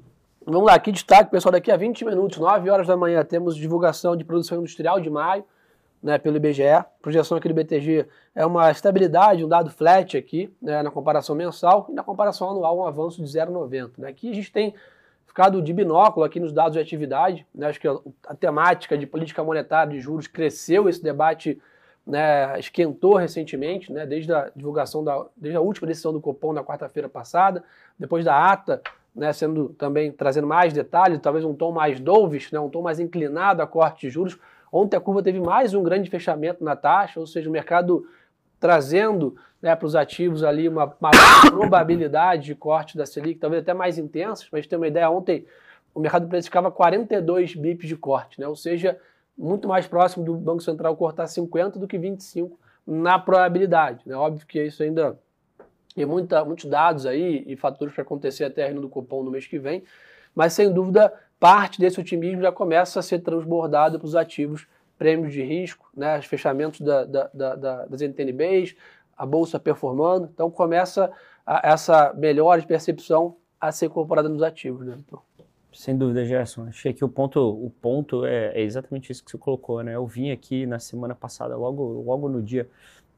Vamos 0.44 0.66
lá, 0.66 0.74
aqui 0.74 0.92
destaque, 0.92 1.30
pessoal, 1.30 1.52
daqui 1.52 1.72
a 1.72 1.76
20 1.76 2.04
minutos, 2.04 2.38
9 2.38 2.70
horas 2.70 2.86
da 2.86 2.96
manhã, 2.96 3.24
temos 3.24 3.56
divulgação 3.56 4.16
de 4.16 4.24
produção 4.24 4.58
industrial 4.58 5.00
de 5.00 5.10
maio, 5.10 5.44
né, 6.00 6.18
pelo 6.18 6.36
IBGE. 6.36 6.84
Projeção 7.02 7.36
aqui 7.36 7.48
do 7.48 7.54
BTG 7.54 8.06
é 8.32 8.46
uma 8.46 8.70
estabilidade, 8.70 9.44
um 9.44 9.48
dado 9.48 9.70
flat 9.70 10.16
aqui, 10.16 10.54
né, 10.62 10.84
na 10.84 10.90
comparação 10.90 11.34
mensal, 11.34 11.86
e 11.90 11.92
na 11.92 12.04
comparação 12.04 12.50
anual, 12.50 12.78
um 12.78 12.86
avanço 12.86 13.20
de 13.20 13.28
0,90. 13.28 13.92
Né. 13.98 14.08
Aqui 14.08 14.30
a 14.30 14.34
gente 14.34 14.52
tem 14.52 14.72
ficado 15.26 15.60
de 15.60 15.72
binóculo 15.72 16.24
aqui 16.24 16.38
nos 16.38 16.52
dados 16.52 16.74
de 16.74 16.78
atividade, 16.78 17.44
né, 17.52 17.66
acho 17.66 17.80
que 17.80 17.88
a, 17.88 17.96
a 18.28 18.34
temática 18.34 18.96
de 18.96 19.04
política 19.04 19.42
monetária 19.42 19.92
de 19.92 20.00
juros 20.00 20.28
cresceu, 20.28 20.88
esse 20.88 21.02
debate 21.02 21.60
né, 22.06 22.58
esquentou 22.58 23.16
recentemente, 23.16 23.92
né, 23.92 24.06
desde 24.06 24.32
a 24.32 24.50
divulgação 24.54 25.02
da, 25.02 25.26
desde 25.36 25.56
a 25.56 25.60
última 25.60 25.88
decisão 25.88 26.12
do 26.12 26.20
Copom 26.20 26.52
na 26.52 26.62
quarta-feira 26.62 27.08
passada, 27.08 27.64
depois 27.98 28.24
da 28.24 28.52
ata, 28.52 28.80
né, 29.14 29.32
sendo 29.32 29.70
também 29.70 30.12
trazendo 30.12 30.46
mais 30.46 30.72
detalhes, 30.72 31.18
talvez 31.20 31.44
um 31.44 31.54
tom 31.54 31.72
mais 31.72 31.98
dovish, 31.98 32.52
né, 32.52 32.60
um 32.60 32.68
tom 32.68 32.82
mais 32.82 33.00
inclinado 33.00 33.60
a 33.60 33.66
corte 33.66 34.02
de 34.02 34.10
juros. 34.10 34.38
Ontem 34.70 34.96
a 34.96 35.00
curva 35.00 35.22
teve 35.22 35.40
mais 35.40 35.74
um 35.74 35.82
grande 35.82 36.08
fechamento 36.10 36.62
na 36.62 36.76
taxa, 36.76 37.18
ou 37.18 37.26
seja, 37.26 37.48
o 37.48 37.52
mercado 37.52 38.06
trazendo 38.60 39.34
né, 39.60 39.74
para 39.74 39.86
os 39.86 39.96
ativos 39.96 40.44
ali 40.44 40.68
uma 40.68 40.94
maior 41.00 41.40
probabilidade 41.50 42.44
de 42.44 42.54
corte 42.54 42.96
da 42.96 43.06
Selic, 43.06 43.40
talvez 43.40 43.62
até 43.62 43.74
mais 43.74 43.98
intensas, 43.98 44.46
mas 44.52 44.66
tem 44.66 44.78
uma 44.78 44.86
ideia, 44.86 45.10
ontem 45.10 45.44
o 45.94 46.00
mercado 46.00 46.28
precificava 46.28 46.70
42 46.70 47.54
bips 47.54 47.88
de 47.88 47.96
corte, 47.96 48.38
né, 48.38 48.46
ou 48.46 48.54
seja, 48.54 48.98
muito 49.36 49.68
mais 49.68 49.86
próximo 49.86 50.24
do 50.24 50.34
Banco 50.34 50.62
Central 50.62 50.96
cortar 50.96 51.26
50 51.26 51.78
do 51.78 51.86
que 51.86 51.98
25 51.98 52.58
na 52.86 53.18
probabilidade. 53.18 54.00
Né? 54.06 54.14
Óbvio 54.14 54.46
que 54.46 54.62
isso 54.62 54.82
ainda 54.82 55.18
tem 55.94 56.06
muita, 56.06 56.44
muitos 56.44 56.66
dados 56.66 57.06
aí 57.06 57.44
e 57.46 57.56
fatores 57.56 57.94
para 57.94 58.02
acontecer 58.02 58.44
até 58.44 58.62
a 58.62 58.66
reunião 58.66 58.82
do 58.82 58.88
cupom 58.88 59.22
no 59.22 59.30
mês 59.30 59.46
que 59.46 59.58
vem, 59.58 59.82
mas 60.34 60.52
sem 60.52 60.72
dúvida 60.72 61.12
parte 61.40 61.80
desse 61.80 62.00
otimismo 62.00 62.42
já 62.42 62.52
começa 62.52 63.00
a 63.00 63.02
ser 63.02 63.20
transbordado 63.20 63.98
para 63.98 64.06
os 64.06 64.14
ativos 64.14 64.66
prêmios 64.98 65.32
de 65.32 65.42
risco, 65.42 65.90
né, 65.94 66.18
os 66.18 66.26
fechamentos 66.26 66.80
da, 66.80 67.04
da, 67.04 67.30
da, 67.32 67.86
das 67.86 68.00
NTNBs, 68.00 68.74
a 69.16 69.26
bolsa 69.26 69.58
performando, 69.58 70.28
então 70.32 70.50
começa 70.50 71.10
a, 71.46 71.68
essa 71.68 72.12
melhor 72.14 72.62
percepção 72.64 73.36
a 73.60 73.72
ser 73.72 73.86
incorporada 73.86 74.28
nos 74.28 74.42
ativos. 74.42 74.86
Né? 74.86 74.96
Então. 74.98 75.20
Sem 75.76 75.94
dúvida, 75.94 76.24
Gerson. 76.24 76.64
Achei 76.68 76.94
que 76.94 77.04
o 77.04 77.08
ponto, 77.08 77.38
o 77.38 77.68
ponto 77.68 78.24
é, 78.24 78.46
é, 78.54 78.62
exatamente 78.62 79.12
isso 79.12 79.22
que 79.22 79.30
você 79.30 79.36
colocou, 79.36 79.82
né? 79.82 79.94
Eu 79.94 80.06
vim 80.06 80.30
aqui 80.30 80.64
na 80.64 80.78
semana 80.78 81.14
passada, 81.14 81.54
logo, 81.54 81.82
logo 82.02 82.30
no 82.30 82.42
dia 82.42 82.66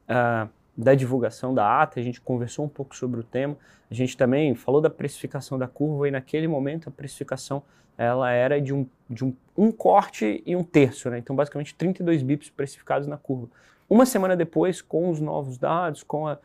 uh, 0.09 0.49
da 0.77 0.93
divulgação 0.93 1.53
da 1.53 1.81
ata, 1.81 2.01
a 2.01 2.03
gente 2.03 2.19
conversou 2.19 2.65
um 2.65 2.67
pouco 2.67 2.93
sobre 2.97 3.21
o 3.21 3.23
tema. 3.23 3.55
A 3.89 3.93
gente 3.93 4.17
também 4.17 4.53
falou 4.55 4.81
da 4.81 4.89
precificação 4.89 5.57
da 5.57 5.69
curva 5.69 6.09
e 6.09 6.11
naquele 6.11 6.49
momento 6.49 6.89
a 6.89 6.91
precificação 6.91 7.63
ela 7.97 8.29
era 8.29 8.59
de 8.59 8.73
um, 8.73 8.85
de 9.09 9.23
um, 9.23 9.33
um 9.57 9.71
corte 9.71 10.43
e 10.45 10.53
um 10.53 10.63
terço, 10.63 11.09
né? 11.09 11.17
Então 11.17 11.33
basicamente 11.37 11.73
32 11.75 12.21
bips 12.23 12.49
precificados 12.49 13.07
na 13.07 13.17
curva. 13.17 13.47
Uma 13.89 14.05
semana 14.05 14.35
depois, 14.35 14.81
com 14.81 15.09
os 15.09 15.21
novos 15.21 15.57
dados, 15.57 16.03
com 16.03 16.27
a 16.27 16.37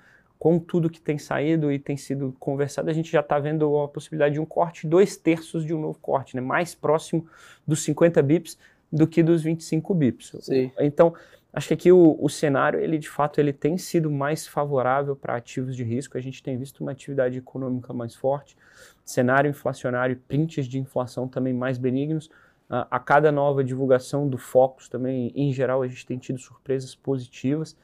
com 0.45 0.59
tudo 0.59 0.91
que 0.91 1.01
tem 1.01 1.17
saído 1.17 1.73
e 1.73 1.79
tem 1.79 1.97
sido 1.97 2.37
conversado, 2.39 2.91
a 2.91 2.93
gente 2.93 3.11
já 3.11 3.21
está 3.21 3.39
vendo 3.39 3.79
a 3.79 3.89
possibilidade 3.89 4.35
de 4.35 4.41
um 4.41 4.45
corte, 4.45 4.87
dois 4.87 5.17
terços 5.17 5.65
de 5.65 5.73
um 5.73 5.81
novo 5.81 5.99
corte, 5.99 6.37
né? 6.37 6.43
mais 6.43 6.75
próximo 6.75 7.27
dos 7.67 7.83
50 7.83 8.23
bips 8.23 8.59
do 8.93 9.07
que 9.07 9.23
dos 9.23 9.43
25 9.43 9.95
bips. 9.95 10.37
Sim. 10.41 10.71
Então, 10.79 11.15
Acho 11.51 11.69
que 11.69 11.75
aqui 11.75 11.93
o, 11.93 12.19
o, 12.21 12.29
cenário, 12.29 12.81
ele 12.81 12.99
de 12.99 13.09
fato, 13.09 13.41
ele 13.41 13.53
tem 13.53 13.79
sido 13.79 14.11
mais 14.11 14.45
favorável 14.45 15.15
para 15.15 15.37
ativos 15.37 15.77
de 15.77 15.85
risco. 15.85 16.19
A 16.19 16.21
gente 16.21 16.43
tem 16.43 16.59
visto 16.59 16.81
uma 16.81 16.91
atividade 16.91 17.39
econômica 17.39 17.93
mais 17.93 18.13
forte, 18.13 18.57
cenário 19.05 19.49
inflacionário, 19.49 20.21
prints 20.27 20.67
de 20.67 20.81
inflação 20.81 21.29
também 21.29 21.55
mais 21.55 21.79
benignos. 21.79 22.27
Uh, 22.69 22.83
a 22.91 22.99
cada 22.99 23.31
nova 23.31 23.63
divulgação 23.63 24.29
do 24.29 24.37
Focus 24.37 24.89
também, 24.89 25.33
em 25.37 25.53
geral, 25.53 25.81
a 25.81 25.87
gente 25.87 26.05
tem 26.05 26.19
tido 26.19 26.41
surpresas 26.41 26.97
positivas. 26.97 27.77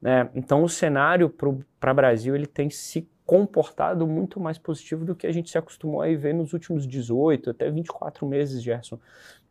Né? 0.00 0.28
Então, 0.34 0.62
o 0.62 0.68
cenário 0.68 1.28
para 1.28 1.48
o 1.48 1.94
Brasil 1.94 2.34
ele 2.34 2.46
tem 2.46 2.70
se 2.70 3.08
comportado 3.26 4.06
muito 4.06 4.40
mais 4.40 4.56
positivo 4.56 5.04
do 5.04 5.14
que 5.14 5.26
a 5.26 5.32
gente 5.32 5.50
se 5.50 5.58
acostumou 5.58 6.00
a 6.00 6.06
ver 6.16 6.32
nos 6.32 6.54
últimos 6.54 6.86
18 6.86 7.50
até 7.50 7.70
24 7.70 8.26
meses, 8.26 8.62
Gerson. 8.62 8.98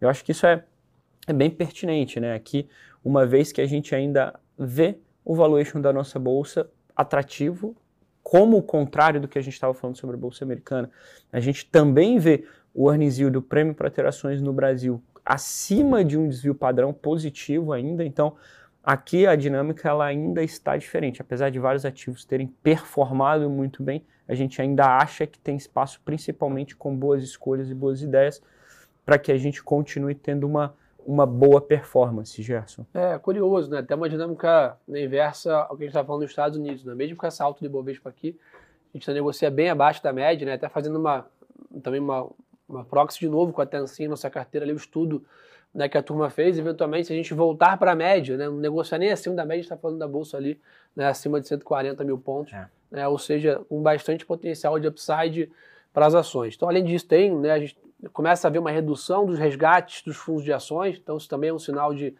Eu 0.01 0.09
acho 0.09 0.25
que 0.25 0.31
isso 0.31 0.47
é, 0.47 0.63
é 1.27 1.33
bem 1.33 1.49
pertinente, 1.49 2.19
né? 2.19 2.33
Aqui, 2.33 2.67
uma 3.05 3.25
vez 3.25 3.51
que 3.51 3.61
a 3.61 3.67
gente 3.67 3.93
ainda 3.93 4.33
vê 4.57 4.97
o 5.23 5.35
valuation 5.35 5.79
da 5.79 5.93
nossa 5.93 6.17
bolsa 6.17 6.67
atrativo, 6.95 7.75
como 8.23 8.57
o 8.57 8.63
contrário 8.63 9.21
do 9.21 9.27
que 9.27 9.37
a 9.37 9.41
gente 9.41 9.53
estava 9.53 9.73
falando 9.73 9.95
sobre 9.95 10.15
a 10.15 10.19
bolsa 10.19 10.43
americana, 10.43 10.89
a 11.31 11.39
gente 11.39 11.65
também 11.67 12.17
vê 12.17 12.45
o 12.73 12.89
earnings 12.89 13.19
yield, 13.19 13.37
o 13.37 13.41
prêmio 13.41 13.75
para 13.75 13.89
ter 13.89 14.05
ações 14.05 14.41
no 14.41 14.51
Brasil, 14.51 15.01
acima 15.23 16.03
de 16.03 16.17
um 16.17 16.27
desvio 16.27 16.55
padrão 16.55 16.91
positivo 16.91 17.73
ainda. 17.73 18.03
Então, 18.03 18.35
Aqui 18.87 19.27
a 19.27 19.35
dinâmica 19.35 19.89
ela 19.89 20.05
ainda 20.05 20.41
está 20.41 20.77
diferente, 20.77 21.21
apesar 21.21 21.49
de 21.49 21.59
vários 21.59 21.83
ativos 21.83 22.23
terem 22.23 22.47
performado 22.47 23.49
muito 23.49 23.83
bem, 23.83 24.01
a 24.25 24.33
gente 24.33 24.61
ainda 24.61 24.85
acha 24.85 25.27
que 25.27 25.37
tem 25.37 25.57
espaço, 25.57 25.99
principalmente 26.05 26.73
com 26.73 26.95
boas 26.95 27.21
escolhas 27.21 27.69
e 27.69 27.75
boas 27.75 28.01
ideias, 28.01 28.41
para 29.05 29.19
que 29.19 29.29
a 29.29 29.37
gente 29.37 29.61
continue 29.61 30.15
tendo 30.15 30.47
uma, 30.47 30.73
uma 31.05 31.25
boa 31.25 31.59
performance, 31.59 32.41
Gerson. 32.41 32.85
É, 32.93 33.17
curioso, 33.19 33.69
né? 33.69 33.81
Tem 33.81 33.97
uma 33.97 34.07
dinâmica 34.07 34.77
inversa 34.87 35.53
ao 35.53 35.75
que 35.75 35.83
a 35.83 35.85
gente 35.85 35.89
está 35.89 36.05
falando 36.05 36.21
nos 36.21 36.31
Estados 36.31 36.57
Unidos, 36.57 36.85
né? 36.85 36.95
Mesmo 36.95 37.17
com 37.17 37.27
essa 37.27 37.43
alta 37.43 37.59
de 37.59 37.67
Bovespa 37.67 38.07
aqui, 38.07 38.39
a 38.39 38.93
gente 38.93 39.01
está 39.01 39.11
negocia 39.11 39.51
bem 39.51 39.69
abaixo 39.69 40.01
da 40.01 40.13
média, 40.13 40.45
né? 40.45 40.53
Até 40.53 40.69
fazendo 40.69 40.97
uma, 40.97 41.25
também 41.83 41.99
uma, 41.99 42.25
uma 42.69 42.85
proxy 42.85 43.19
de 43.19 43.27
novo 43.27 43.51
com 43.51 43.61
a 43.61 43.65
Tencent, 43.65 44.07
nossa 44.07 44.29
carteira 44.29 44.65
ali, 44.65 44.71
o 44.71 44.77
estudo 44.77 45.25
né, 45.73 45.87
que 45.87 45.97
a 45.97 46.03
turma 46.03 46.29
fez, 46.29 46.57
eventualmente, 46.57 47.07
se 47.07 47.13
a 47.13 47.15
gente 47.15 47.33
voltar 47.33 47.77
para 47.77 47.91
a 47.91 47.95
média, 47.95 48.37
né, 48.37 48.45
não 48.45 48.57
negociar 48.57 48.97
nem 48.97 49.11
acima 49.11 49.35
da 49.35 49.45
média, 49.45 49.61
está 49.61 49.77
falando 49.77 49.99
da 49.99 50.07
bolsa 50.07 50.37
ali, 50.37 50.59
né, 50.95 51.07
acima 51.07 51.39
de 51.39 51.47
140 51.47 52.03
mil 52.03 52.17
pontos, 52.17 52.53
é. 52.53 52.67
né, 52.91 53.07
ou 53.07 53.17
seja, 53.17 53.61
com 53.69 53.81
bastante 53.81 54.25
potencial 54.25 54.79
de 54.79 54.87
upside 54.87 55.51
para 55.93 56.05
as 56.05 56.15
ações. 56.15 56.55
Então, 56.55 56.67
além 56.67 56.83
disso, 56.83 57.07
tem, 57.07 57.35
né, 57.35 57.51
a 57.51 57.59
gente 57.59 57.77
começa 58.13 58.47
a 58.47 58.51
ver 58.51 58.59
uma 58.59 58.71
redução 58.71 59.25
dos 59.25 59.39
resgates 59.39 60.03
dos 60.03 60.17
fundos 60.17 60.43
de 60.43 60.53
ações, 60.53 60.97
então 60.97 61.17
isso 61.17 61.29
também 61.29 61.49
é 61.49 61.53
um 61.53 61.59
sinal 61.59 61.93
de 61.93 62.15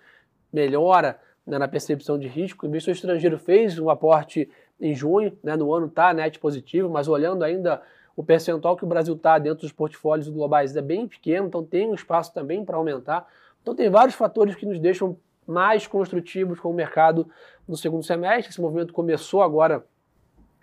melhora 0.52 1.20
né, 1.46 1.58
na 1.58 1.68
percepção 1.68 2.18
de 2.18 2.28
risco. 2.28 2.66
O 2.66 2.70
investidor 2.70 2.96
estrangeiro 2.96 3.38
fez 3.38 3.80
um 3.80 3.90
aporte 3.90 4.50
em 4.80 4.94
junho, 4.94 5.38
né, 5.44 5.56
no 5.56 5.74
ano 5.74 5.88
está 5.88 6.14
net 6.14 6.40
positivo, 6.40 6.90
mas 6.90 7.08
olhando 7.08 7.44
ainda 7.44 7.82
o 8.18 8.24
percentual 8.24 8.76
que 8.76 8.84
o 8.84 8.88
Brasil 8.88 9.14
está 9.14 9.38
dentro 9.38 9.62
dos 9.62 9.72
portfólios 9.72 10.28
globais 10.28 10.76
é 10.76 10.82
bem 10.82 11.08
pequeno, 11.08 11.48
então 11.48 11.64
tem 11.64 11.88
um 11.88 11.94
espaço 11.94 12.34
também 12.34 12.66
para 12.66 12.76
aumentar. 12.76 13.28
Então 13.62 13.76
tem 13.76 13.92
vários 13.92 14.16
fatores 14.16 14.56
que 14.56 14.66
nos 14.66 14.80
deixam 14.80 15.16
mais 15.46 15.86
construtivos 15.86 16.60
com 16.60 16.72
o 16.72 16.74
mercado 16.74 17.30
no 17.68 17.78
segundo 17.78 18.04
semestre. 18.04 18.50
Esse 18.50 18.60
movimento 18.60 18.92
começou 18.92 19.44
agora 19.44 19.86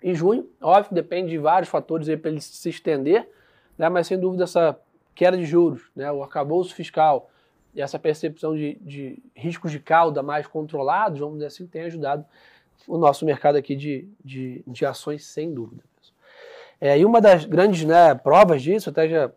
em 0.03 0.13
junho, 0.13 0.49
óbvio, 0.61 0.93
depende 0.93 1.29
de 1.29 1.37
vários 1.37 1.69
fatores 1.69 2.13
para 2.19 2.29
ele 2.29 2.41
se 2.41 2.67
estender, 2.67 3.27
né? 3.77 3.87
mas 3.87 4.07
sem 4.07 4.19
dúvida 4.19 4.43
essa 4.43 4.77
queda 5.15 5.37
de 5.37 5.45
juros, 5.45 5.89
né? 5.95 6.11
o 6.11 6.21
arcabouço 6.21 6.75
fiscal 6.75 7.29
e 7.73 7.81
essa 7.81 7.97
percepção 7.97 8.53
de, 8.53 8.77
de 8.81 9.23
riscos 9.33 9.71
de 9.71 9.79
cauda 9.79 10.21
mais 10.21 10.45
controlados, 10.45 11.19
vamos 11.21 11.35
dizer 11.35 11.47
assim, 11.47 11.65
tem 11.65 11.83
ajudado 11.83 12.25
o 12.85 12.97
nosso 12.97 13.25
mercado 13.25 13.55
aqui 13.55 13.77
de, 13.77 14.09
de, 14.23 14.61
de 14.67 14.85
ações, 14.85 15.25
sem 15.25 15.53
dúvida. 15.53 15.83
É, 16.79 16.97
e 16.97 17.05
uma 17.05 17.21
das 17.21 17.45
grandes 17.45 17.83
né, 17.83 18.13
provas 18.15 18.61
disso, 18.61 18.89
até 18.89 19.07
já 19.07 19.31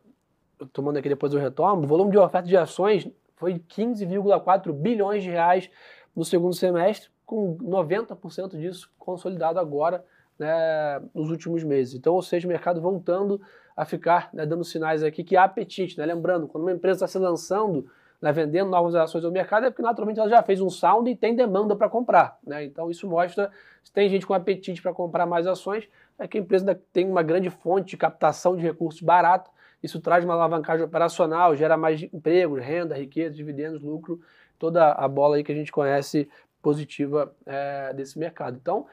tomando 0.73 0.99
aqui 0.99 1.09
depois 1.09 1.33
o 1.33 1.39
retorno, 1.39 1.85
o 1.85 1.87
volume 1.87 2.11
de 2.11 2.19
oferta 2.19 2.49
de 2.49 2.57
ações 2.57 3.09
foi 3.37 3.55
15,4 3.61 4.73
bilhões 4.73 5.23
de 5.23 5.31
reais 5.31 5.71
no 6.15 6.25
segundo 6.25 6.55
semestre, 6.55 7.11
com 7.25 7.57
90% 7.59 8.59
disso 8.59 8.91
consolidado 8.99 9.61
agora 9.61 10.05
né, 10.39 11.01
nos 11.15 11.31
últimos 11.31 11.63
meses. 11.63 11.95
Então, 11.95 12.15
ou 12.15 12.23
seja, 12.23 12.47
o 12.47 12.51
mercado 12.51 12.81
voltando 12.81 13.41
a 13.77 13.85
ficar 13.85 14.31
né, 14.33 14.45
dando 14.45 14.65
sinais 14.65 15.03
aqui 15.03 15.23
que 15.23 15.37
há 15.37 15.45
apetite. 15.45 15.97
Né? 15.99 16.07
Lembrando, 16.07 16.49
quando 16.49 16.65
uma 16.65 16.73
empresa 16.73 17.05
está 17.05 17.07
se 17.07 17.19
lançando, 17.19 17.89
né, 18.21 18.33
vendendo 18.33 18.71
novas 18.71 18.95
ações 18.95 19.25
ao 19.25 19.31
mercado, 19.31 19.67
é 19.67 19.71
porque 19.71 19.83
naturalmente 19.83 20.19
ela 20.19 20.29
já 20.29 20.43
fez 20.43 20.61
um 20.61 20.71
sound 20.71 21.11
e 21.11 21.17
tem 21.17 21.35
demanda 21.35 21.77
para 21.77 21.89
comprar. 21.89 22.39
Né? 22.45 22.65
Então, 22.65 22.91
isso 22.91 23.09
mostra 23.09 23.51
se 23.83 23.93
tem 23.93 24.09
gente 24.09 24.27
com 24.27 24.35
apetite 24.35 24.83
para 24.83 24.93
comprar 24.93 25.25
mais 25.25 25.47
ações, 25.47 25.89
é 26.19 26.27
que 26.27 26.37
a 26.37 26.41
empresa 26.41 26.79
tem 26.93 27.09
uma 27.09 27.23
grande 27.23 27.49
fonte 27.49 27.91
de 27.91 27.97
captação 27.97 28.57
de 28.57 28.63
recursos 28.63 29.01
barato, 29.01 29.51
isso 29.83 30.01
traz 30.01 30.25
uma 30.25 30.35
alavancagem 30.35 30.85
operacional, 30.85 31.55
gera 31.55 31.77
mais 31.77 32.03
empregos, 32.03 32.61
renda, 32.61 32.97
riqueza, 32.97 33.35
dividendos, 33.35 33.81
lucro, 33.81 34.21
toda 34.59 34.93
a 34.93 35.07
bola 35.07 35.37
aí 35.37 35.45
que 35.45 35.53
a 35.53 35.55
gente 35.55 35.71
conhece 35.71 36.29
positiva 36.61 37.33
é, 37.47 37.95
desse 37.95 38.19
mercado. 38.19 38.59
Então, 38.61 38.87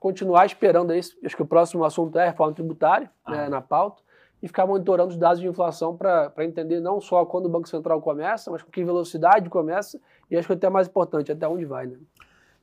continuar 0.00 0.44
esperando 0.44 0.90
aí, 0.90 0.98
acho 0.98 1.36
que 1.36 1.42
o 1.42 1.46
próximo 1.46 1.84
assunto 1.84 2.18
é 2.18 2.24
a 2.24 2.26
reforma 2.26 2.52
tributária 2.52 3.06
né, 3.06 3.10
ah. 3.24 3.30
né, 3.30 3.48
na 3.48 3.60
pauta, 3.60 4.01
e 4.42 4.48
ficar 4.48 4.66
monitorando 4.66 5.10
os 5.10 5.16
dados 5.16 5.40
de 5.40 5.46
inflação 5.46 5.96
para 5.96 6.32
entender 6.40 6.80
não 6.80 7.00
só 7.00 7.24
quando 7.24 7.46
o 7.46 7.48
Banco 7.48 7.68
Central 7.68 8.02
começa, 8.02 8.50
mas 8.50 8.62
com 8.62 8.70
que 8.70 8.84
velocidade 8.84 9.48
começa, 9.48 10.00
e 10.30 10.36
acho 10.36 10.48
que 10.48 10.54
até 10.54 10.68
mais 10.68 10.88
importante, 10.88 11.30
até 11.30 11.46
onde 11.46 11.64
vai, 11.64 11.86
né? 11.86 11.96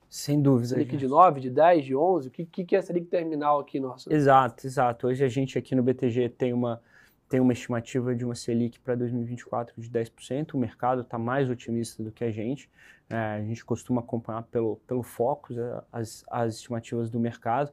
Sem 0.09 0.41
dúvida. 0.41 0.69
Selic 0.69 0.97
de 0.97 1.07
9, 1.07 1.39
de 1.39 1.49
10, 1.51 1.85
de 1.85 1.95
11, 1.95 2.27
o 2.27 2.31
que, 2.31 2.45
que 2.45 2.75
é 2.75 2.79
a 2.79 2.81
Selic 2.81 3.05
terminal 3.07 3.59
aqui 3.59 3.79
nossa? 3.79 4.11
Exato, 4.11 4.65
exato. 4.65 5.07
Hoje 5.07 5.23
a 5.23 5.27
gente 5.27 5.57
aqui 5.57 5.75
no 5.75 5.83
BTG 5.83 6.29
tem 6.29 6.51
uma, 6.51 6.81
tem 7.29 7.39
uma 7.39 7.53
estimativa 7.53 8.15
de 8.15 8.25
uma 8.25 8.33
Selic 8.33 8.79
para 8.79 8.95
2024 8.95 9.79
de 9.79 9.87
10%, 9.87 10.55
o 10.55 10.57
mercado 10.57 11.01
está 11.01 11.17
mais 11.17 11.47
otimista 11.49 12.03
do 12.03 12.11
que 12.11 12.23
a 12.23 12.31
gente. 12.31 12.69
É, 13.07 13.15
a 13.15 13.41
gente 13.41 13.63
costuma 13.63 14.01
acompanhar 14.01 14.43
pelo, 14.43 14.77
pelo 14.87 15.03
foco 15.03 15.53
é, 15.53 15.81
as, 15.93 16.25
as 16.29 16.55
estimativas 16.55 17.09
do 17.09 17.19
mercado. 17.19 17.71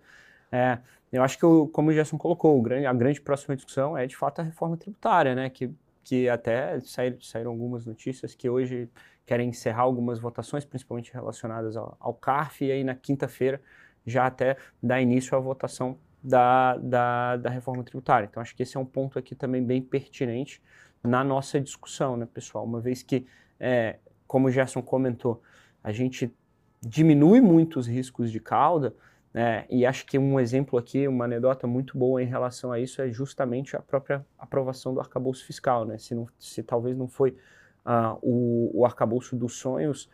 É, 0.50 0.78
eu 1.12 1.22
acho 1.22 1.36
que, 1.36 1.72
como 1.72 1.90
o 1.90 1.92
Gerson 1.92 2.18
colocou, 2.18 2.62
a 2.86 2.92
grande 2.92 3.20
próxima 3.20 3.56
discussão 3.56 3.96
é 3.96 4.06
de 4.06 4.16
fato 4.16 4.40
a 4.40 4.42
reforma 4.42 4.76
tributária, 4.76 5.34
né? 5.34 5.50
Que, 5.50 5.70
que 6.04 6.28
até 6.28 6.78
saíram, 6.80 7.20
saíram 7.20 7.50
algumas 7.50 7.86
notícias 7.86 8.34
que 8.34 8.48
hoje 8.48 8.88
querem 9.24 9.48
encerrar 9.48 9.82
algumas 9.82 10.18
votações, 10.18 10.64
principalmente 10.64 11.12
relacionadas 11.12 11.76
ao, 11.76 11.96
ao 11.98 12.14
CARF, 12.14 12.64
e 12.64 12.70
aí 12.70 12.84
na 12.84 12.94
quinta-feira 12.94 13.60
já 14.06 14.26
até 14.26 14.56
dar 14.80 15.00
início 15.00 15.36
à 15.36 15.40
votação 15.40 15.98
da, 16.22 16.76
da, 16.76 17.36
da, 17.36 17.50
reforma 17.50 17.82
tributária. 17.82 18.26
Então, 18.30 18.40
acho 18.40 18.54
que 18.54 18.62
esse 18.62 18.76
é 18.76 18.80
um 18.80 18.84
ponto 18.84 19.18
aqui 19.18 19.34
também 19.34 19.64
bem 19.64 19.82
pertinente 19.82 20.62
na 21.02 21.24
nossa 21.24 21.60
discussão, 21.60 22.16
né, 22.16 22.26
pessoal? 22.32 22.64
Uma 22.64 22.80
vez 22.80 23.02
que, 23.02 23.26
é, 23.58 23.98
como 24.26 24.46
o 24.48 24.50
Gerson 24.50 24.82
comentou, 24.82 25.42
a 25.82 25.92
gente 25.92 26.32
diminui 26.80 27.40
muito 27.40 27.78
os 27.78 27.86
riscos 27.86 28.30
de 28.30 28.40
cauda, 28.40 28.94
né, 29.37 29.66
e 29.69 29.85
acho 29.85 30.07
que 30.07 30.19
um 30.19 30.40
exemplo 30.40 30.78
aqui, 30.78 31.07
uma 31.07 31.26
anedota 31.26 31.66
muito 31.66 31.99
boa 31.99 32.23
em 32.23 32.26
relação 32.26 32.73
a 32.73 32.81
isso 32.81 33.02
é 33.02 33.11
justamente 33.11 33.76
a 33.76 33.81
própria 33.81 34.25
aprovação 34.38 34.95
do 34.95 34.99
arcabouço 34.99 35.45
fiscal. 35.45 35.85
Né? 35.85 35.99
Se, 35.99 36.14
não, 36.14 36.26
se 36.38 36.62
talvez 36.62 36.97
não 36.97 37.07
foi 37.07 37.37
uh, 37.85 38.19
o, 38.23 38.71
o 38.81 38.87
arcabouço 38.87 39.37
dos 39.37 39.59
sonhos, 39.59 40.09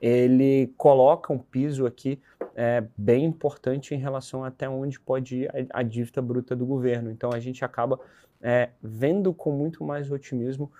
ele 0.00 0.72
coloca 0.76 1.32
um 1.32 1.40
piso 1.40 1.86
aqui 1.86 2.22
é, 2.54 2.84
bem 2.96 3.24
importante 3.24 3.96
em 3.96 3.98
relação 3.98 4.44
até 4.44 4.68
onde 4.68 5.00
pode 5.00 5.38
ir 5.38 5.48
a, 5.48 5.80
a 5.80 5.82
dívida 5.82 6.22
bruta 6.22 6.54
do 6.54 6.64
governo. 6.64 7.10
Então 7.10 7.30
a 7.32 7.40
gente 7.40 7.64
acaba 7.64 7.98
é, 8.40 8.70
vendo 8.80 9.34
com 9.34 9.50
muito 9.50 9.82
mais 9.82 10.08
otimismo 10.08 10.70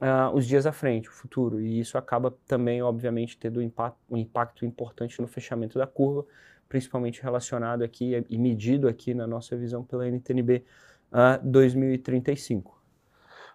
uh, 0.00 0.32
os 0.36 0.46
dias 0.46 0.66
à 0.66 0.72
frente, 0.72 1.08
o 1.08 1.12
futuro, 1.12 1.60
e 1.60 1.80
isso 1.80 1.98
acaba 1.98 2.32
também, 2.46 2.80
obviamente, 2.80 3.36
tendo 3.36 3.58
um 3.58 3.62
impacto, 3.62 3.98
um 4.08 4.16
impacto 4.16 4.64
importante 4.64 5.20
no 5.20 5.26
fechamento 5.26 5.80
da 5.80 5.86
curva, 5.88 6.24
principalmente 6.70 7.20
relacionado 7.20 7.82
aqui 7.82 8.24
e 8.30 8.38
medido 8.38 8.86
aqui 8.86 9.12
na 9.12 9.26
nossa 9.26 9.56
visão 9.56 9.82
pela 9.82 10.06
NTNB 10.06 10.64
uh, 11.12 11.44
2035. 11.44 12.80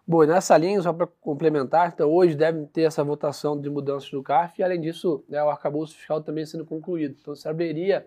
Bom, 0.05 0.23
nessa 0.25 0.55
linha, 0.57 0.79
só 0.81 0.91
para 0.91 1.07
complementar, 1.21 1.91
então 1.95 2.11
hoje 2.11 2.35
deve 2.35 2.65
ter 2.67 2.81
essa 2.81 3.03
votação 3.03 3.59
de 3.59 3.69
mudanças 3.69 4.11
do 4.11 4.21
CARF 4.21 4.59
e, 4.59 4.63
além 4.63 4.81
disso, 4.81 5.23
né, 5.29 5.41
o 5.41 5.49
arcabouço 5.49 5.95
fiscal 5.95 6.21
também 6.21 6.45
sendo 6.45 6.65
concluído. 6.65 7.15
Então, 7.19 7.33
isso 7.33 7.47
abriria 7.47 8.05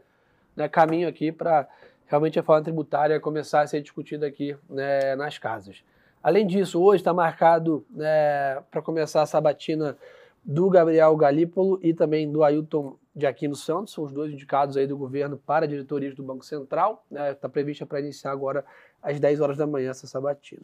né, 0.54 0.68
caminho 0.68 1.08
aqui 1.08 1.32
para 1.32 1.66
realmente 2.06 2.38
a 2.38 2.42
reforma 2.42 2.62
tributária 2.62 3.18
começar 3.18 3.62
a 3.62 3.66
ser 3.66 3.80
discutida 3.80 4.26
aqui 4.26 4.54
né, 4.68 5.16
nas 5.16 5.38
casas. 5.38 5.82
Além 6.22 6.46
disso, 6.46 6.80
hoje 6.80 7.00
está 7.00 7.14
marcado 7.14 7.84
né, 7.90 8.60
para 8.70 8.82
começar 8.82 9.22
a 9.22 9.26
sabatina 9.26 9.96
do 10.48 10.70
Gabriel 10.70 11.14
Galípolo 11.14 11.78
e 11.82 11.92
também 11.92 12.32
do 12.32 12.42
Ailton 12.42 12.96
de 13.14 13.26
Aquino 13.26 13.54
Santos, 13.54 13.92
são 13.92 14.02
os 14.02 14.10
dois 14.10 14.32
indicados 14.32 14.78
aí 14.78 14.86
do 14.86 14.96
governo 14.96 15.36
para 15.36 15.68
diretorias 15.68 16.14
do 16.14 16.22
Banco 16.22 16.42
Central. 16.42 17.04
Está 17.10 17.48
né, 17.48 17.52
prevista 17.52 17.84
para 17.84 18.00
iniciar 18.00 18.32
agora 18.32 18.64
às 19.02 19.20
10 19.20 19.42
horas 19.42 19.58
da 19.58 19.66
manhã 19.66 19.90
essa 19.90 20.06
sabatina. 20.06 20.62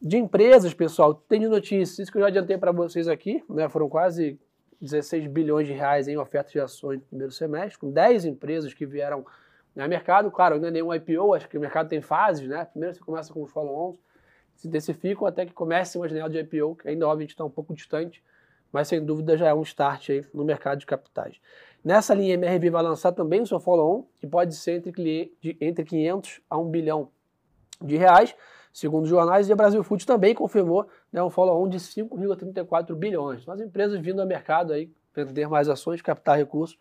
De 0.00 0.16
empresas, 0.16 0.72
pessoal, 0.72 1.12
tem 1.12 1.40
notícias, 1.40 1.98
isso 1.98 2.10
que 2.10 2.16
eu 2.16 2.22
já 2.22 2.28
adiantei 2.28 2.56
para 2.56 2.72
vocês 2.72 3.08
aqui, 3.08 3.44
né, 3.46 3.68
foram 3.68 3.90
quase 3.90 4.40
16 4.80 5.26
bilhões 5.26 5.66
de 5.66 5.74
reais 5.74 6.08
em 6.08 6.16
ofertas 6.16 6.52
de 6.52 6.60
ações 6.60 7.00
no 7.00 7.04
primeiro 7.04 7.32
semestre, 7.32 7.78
com 7.78 7.90
10 7.90 8.24
empresas 8.24 8.72
que 8.72 8.86
vieram 8.86 9.26
no 9.76 9.86
mercado. 9.86 10.30
Claro, 10.30 10.54
ainda 10.54 10.70
nenhum 10.70 10.94
IPO, 10.94 11.34
acho 11.34 11.46
que 11.46 11.58
o 11.58 11.60
mercado 11.60 11.90
tem 11.90 12.00
fases, 12.00 12.48
né? 12.48 12.64
Primeiro 12.64 12.94
você 12.94 13.04
começa 13.04 13.30
com 13.34 13.42
os 13.42 13.50
follow-ons, 13.50 13.98
se 14.54 14.66
intensificam 14.66 15.26
até 15.26 15.44
que 15.44 15.52
comece 15.52 15.98
uma 15.98 16.08
janela 16.08 16.30
de 16.30 16.38
IPO, 16.38 16.76
que 16.76 16.88
ainda, 16.88 17.06
obviamente, 17.06 17.32
está 17.32 17.44
um 17.44 17.50
pouco 17.50 17.74
distante, 17.74 18.22
mas 18.72 18.88
sem 18.88 19.04
dúvida 19.04 19.36
já 19.36 19.48
é 19.48 19.54
um 19.54 19.62
start 19.62 20.10
aí 20.10 20.24
no 20.32 20.44
mercado 20.44 20.78
de 20.78 20.86
capitais. 20.86 21.40
Nessa 21.84 22.14
linha, 22.14 22.34
a 22.34 22.38
MRV 22.38 22.70
vai 22.70 22.82
lançar 22.82 23.12
também 23.12 23.40
o 23.40 23.46
seu 23.46 23.58
follow-on, 23.58 24.04
que 24.18 24.26
pode 24.26 24.54
ser 24.54 24.86
entre, 24.86 25.32
entre 25.60 25.84
500 25.84 26.40
a 26.48 26.58
1 26.58 26.70
bilhão 26.70 27.08
de 27.80 27.96
reais, 27.96 28.34
segundo 28.72 29.04
os 29.04 29.08
jornais, 29.08 29.48
e 29.48 29.52
a 29.52 29.56
Brasil 29.56 29.82
Food 29.82 30.06
também 30.06 30.34
confirmou 30.34 30.86
né, 31.10 31.22
um 31.22 31.30
follow-on 31.30 31.68
de 31.68 31.78
5,34 31.78 32.94
bilhões. 32.94 33.42
Então, 33.42 33.54
as 33.54 33.60
empresas 33.60 33.98
vindo 33.98 34.20
ao 34.20 34.26
mercado 34.26 34.72
aí, 34.72 34.90
vender 35.14 35.48
mais 35.48 35.68
ações, 35.68 36.02
captar 36.02 36.36
recursos, 36.36 36.78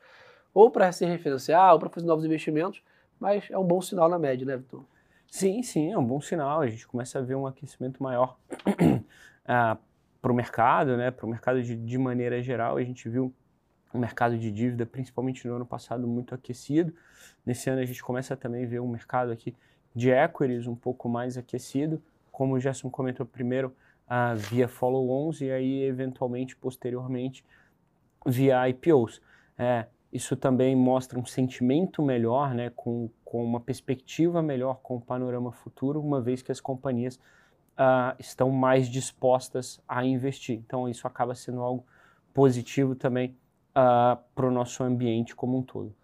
ou 0.53 0.69
para 0.69 0.91
se 0.91 1.05
refinanciar, 1.05 1.73
ou 1.73 1.79
para 1.79 1.89
fazer 1.89 2.05
novos 2.05 2.25
investimentos, 2.25 2.81
mas 3.19 3.49
é 3.49 3.57
um 3.57 3.63
bom 3.63 3.81
sinal 3.81 4.09
na 4.09 4.19
média, 4.19 4.45
né, 4.45 4.57
Vitor? 4.57 4.83
Sim, 5.29 5.61
sim, 5.61 5.91
é 5.91 5.97
um 5.97 6.03
bom 6.03 6.19
sinal. 6.19 6.61
A 6.61 6.67
gente 6.67 6.87
começa 6.87 7.19
a 7.19 7.21
ver 7.21 7.35
um 7.35 7.45
aquecimento 7.45 8.01
maior 8.01 8.37
ah, 9.45 9.77
para 10.21 10.31
o 10.31 10.35
mercado, 10.35 10.97
né? 10.97 11.11
Para 11.11 11.25
o 11.25 11.29
mercado 11.29 11.61
de, 11.61 11.75
de 11.75 11.97
maneira 11.97 12.41
geral. 12.41 12.77
A 12.77 12.83
gente 12.83 13.07
viu 13.07 13.33
o 13.93 13.97
mercado 13.97 14.37
de 14.37 14.51
dívida, 14.51 14.85
principalmente 14.85 15.47
no 15.47 15.55
ano 15.55 15.65
passado, 15.65 16.07
muito 16.07 16.35
aquecido. 16.35 16.93
Nesse 17.45 17.69
ano 17.69 17.81
a 17.81 17.85
gente 17.85 18.03
começa 18.03 18.35
também 18.35 18.65
a 18.65 18.67
ver 18.67 18.79
um 18.79 18.87
mercado 18.87 19.31
aqui 19.31 19.55
de 19.95 20.09
equities 20.11 20.67
um 20.67 20.75
pouco 20.75 21.09
mais 21.09 21.37
aquecido, 21.37 22.01
como 22.31 22.53
o 22.53 22.59
Gerson 22.59 22.89
comentou 22.89 23.25
primeiro, 23.25 23.75
uh, 24.05 24.35
via 24.35 24.67
follow-ons 24.67 25.41
e 25.41 25.51
aí 25.51 25.83
eventualmente, 25.83 26.55
posteriormente, 26.55 27.43
via 28.25 28.69
IPOs. 28.69 29.21
É, 29.57 29.87
isso 30.11 30.35
também 30.35 30.75
mostra 30.75 31.19
um 31.19 31.25
sentimento 31.25 32.01
melhor, 32.01 32.53
né, 32.53 32.71
com, 32.75 33.09
com 33.25 33.43
uma 33.43 33.59
perspectiva 33.59 34.41
melhor 34.41 34.79
com 34.81 34.95
o 34.95 35.01
panorama 35.01 35.51
futuro, 35.51 36.01
uma 36.01 36.21
vez 36.21 36.41
que 36.41 36.51
as 36.51 36.61
companhias 36.61 37.19
uh, 37.79 38.15
estão 38.19 38.51
mais 38.51 38.89
dispostas 38.89 39.79
a 39.87 40.03
investir. 40.03 40.57
Então, 40.57 40.89
isso 40.89 41.07
acaba 41.07 41.33
sendo 41.33 41.61
algo 41.61 41.85
positivo 42.33 42.93
também 42.93 43.35
uh, 43.71 44.19
para 44.35 44.45
o 44.45 44.51
nosso 44.51 44.83
ambiente 44.83 45.35
como 45.35 45.57
um 45.57 45.63
todo. 45.63 45.95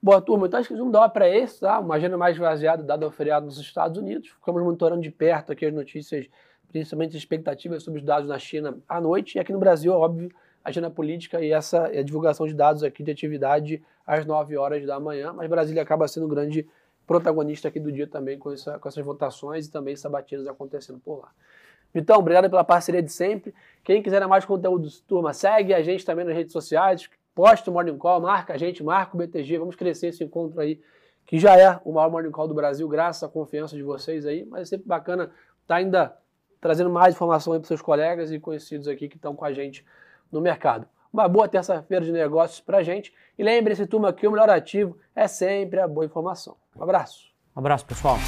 Boa, 0.00 0.20
turma. 0.20 0.46
Então, 0.46 0.60
acho 0.60 0.68
que 0.68 0.74
não 0.74 0.90
dá 0.90 1.08
para 1.08 1.28
esse, 1.28 1.60
tá? 1.60 1.80
Uma 1.80 1.96
agenda 1.96 2.16
mais 2.16 2.36
vaziada 2.36 2.82
dado 2.82 3.04
ao 3.04 3.10
feriado 3.10 3.46
nos 3.46 3.58
Estados 3.58 3.98
Unidos. 3.98 4.28
Ficamos 4.28 4.62
monitorando 4.62 5.02
de 5.02 5.10
perto 5.10 5.52
aqui 5.52 5.66
as 5.66 5.74
notícias, 5.74 6.28
principalmente 6.68 7.10
as 7.10 7.16
expectativas 7.16 7.82
sobre 7.82 8.00
os 8.00 8.06
dados 8.06 8.28
na 8.28 8.38
China 8.38 8.78
à 8.88 9.00
noite. 9.00 9.36
E 9.36 9.40
aqui 9.40 9.52
no 9.52 9.58
Brasil, 9.58 9.92
óbvio, 9.92 10.30
agenda 10.62 10.90
política 10.90 11.40
e 11.40 11.50
essa 11.52 11.86
a 11.86 12.02
divulgação 12.02 12.46
de 12.46 12.54
dados 12.54 12.82
aqui 12.82 13.02
de 13.02 13.10
atividade 13.10 13.82
às 14.06 14.24
9 14.24 14.56
horas 14.56 14.84
da 14.86 14.98
manhã, 15.00 15.32
mas 15.32 15.48
Brasília 15.48 15.82
acaba 15.82 16.06
sendo 16.06 16.26
um 16.26 16.28
grande 16.28 16.68
protagonista 17.06 17.68
aqui 17.68 17.78
do 17.78 17.92
dia 17.92 18.06
também 18.06 18.38
com, 18.38 18.52
essa, 18.52 18.78
com 18.78 18.88
essas 18.88 19.04
votações 19.04 19.66
e 19.66 19.70
também 19.70 19.94
sabatinas 19.94 20.46
acontecendo 20.46 20.98
por 20.98 21.20
lá. 21.20 21.30
Então, 21.94 22.18
obrigado 22.18 22.50
pela 22.50 22.64
parceria 22.64 23.02
de 23.02 23.10
sempre. 23.10 23.54
Quem 23.84 24.02
quiser 24.02 24.26
mais 24.26 24.44
conteúdo, 24.44 24.88
turma, 25.06 25.32
segue 25.32 25.72
a 25.72 25.82
gente 25.82 26.04
também 26.04 26.24
nas 26.24 26.34
redes 26.34 26.52
sociais, 26.52 27.08
posta 27.34 27.70
o 27.70 27.72
Morning 27.72 27.96
Call, 27.96 28.20
marca 28.20 28.54
a 28.54 28.58
gente, 28.58 28.82
marca 28.82 29.14
o 29.14 29.18
BTG, 29.18 29.58
vamos 29.58 29.76
crescer 29.76 30.08
esse 30.08 30.22
encontro 30.24 30.60
aí, 30.60 30.80
que 31.24 31.38
já 31.38 31.56
é 31.56 31.80
o 31.84 31.92
maior 31.92 32.10
Morning 32.10 32.30
Call 32.30 32.48
do 32.48 32.54
Brasil, 32.54 32.86
graças 32.88 33.22
à 33.22 33.28
confiança 33.28 33.76
de 33.76 33.82
vocês 33.82 34.26
aí, 34.26 34.44
mas 34.44 34.62
é 34.62 34.64
sempre 34.64 34.86
bacana 34.86 35.24
estar 35.24 35.34
tá 35.66 35.76
ainda 35.76 36.16
trazendo 36.60 36.90
mais 36.90 37.14
informação 37.14 37.52
aí 37.52 37.60
para 37.60 37.68
seus 37.68 37.80
colegas 37.80 38.32
e 38.32 38.38
conhecidos 38.38 38.88
aqui 38.88 39.08
que 39.08 39.16
estão 39.16 39.34
com 39.34 39.44
a 39.44 39.52
gente 39.52 39.84
no 40.30 40.40
mercado. 40.40 40.86
Uma 41.12 41.28
boa 41.28 41.48
terça-feira 41.48 42.04
de 42.04 42.12
negócios 42.12 42.60
para 42.60 42.82
gente. 42.82 43.14
E 43.38 43.42
lembre-se, 43.42 43.86
turma, 43.86 44.12
que 44.12 44.26
o 44.26 44.30
melhor 44.30 44.50
ativo 44.50 44.98
é 45.14 45.26
sempre 45.26 45.80
a 45.80 45.88
boa 45.88 46.04
informação. 46.04 46.56
Um 46.78 46.82
abraço. 46.82 47.26
Um 47.54 47.60
abraço, 47.60 47.86
pessoal. 47.86 48.18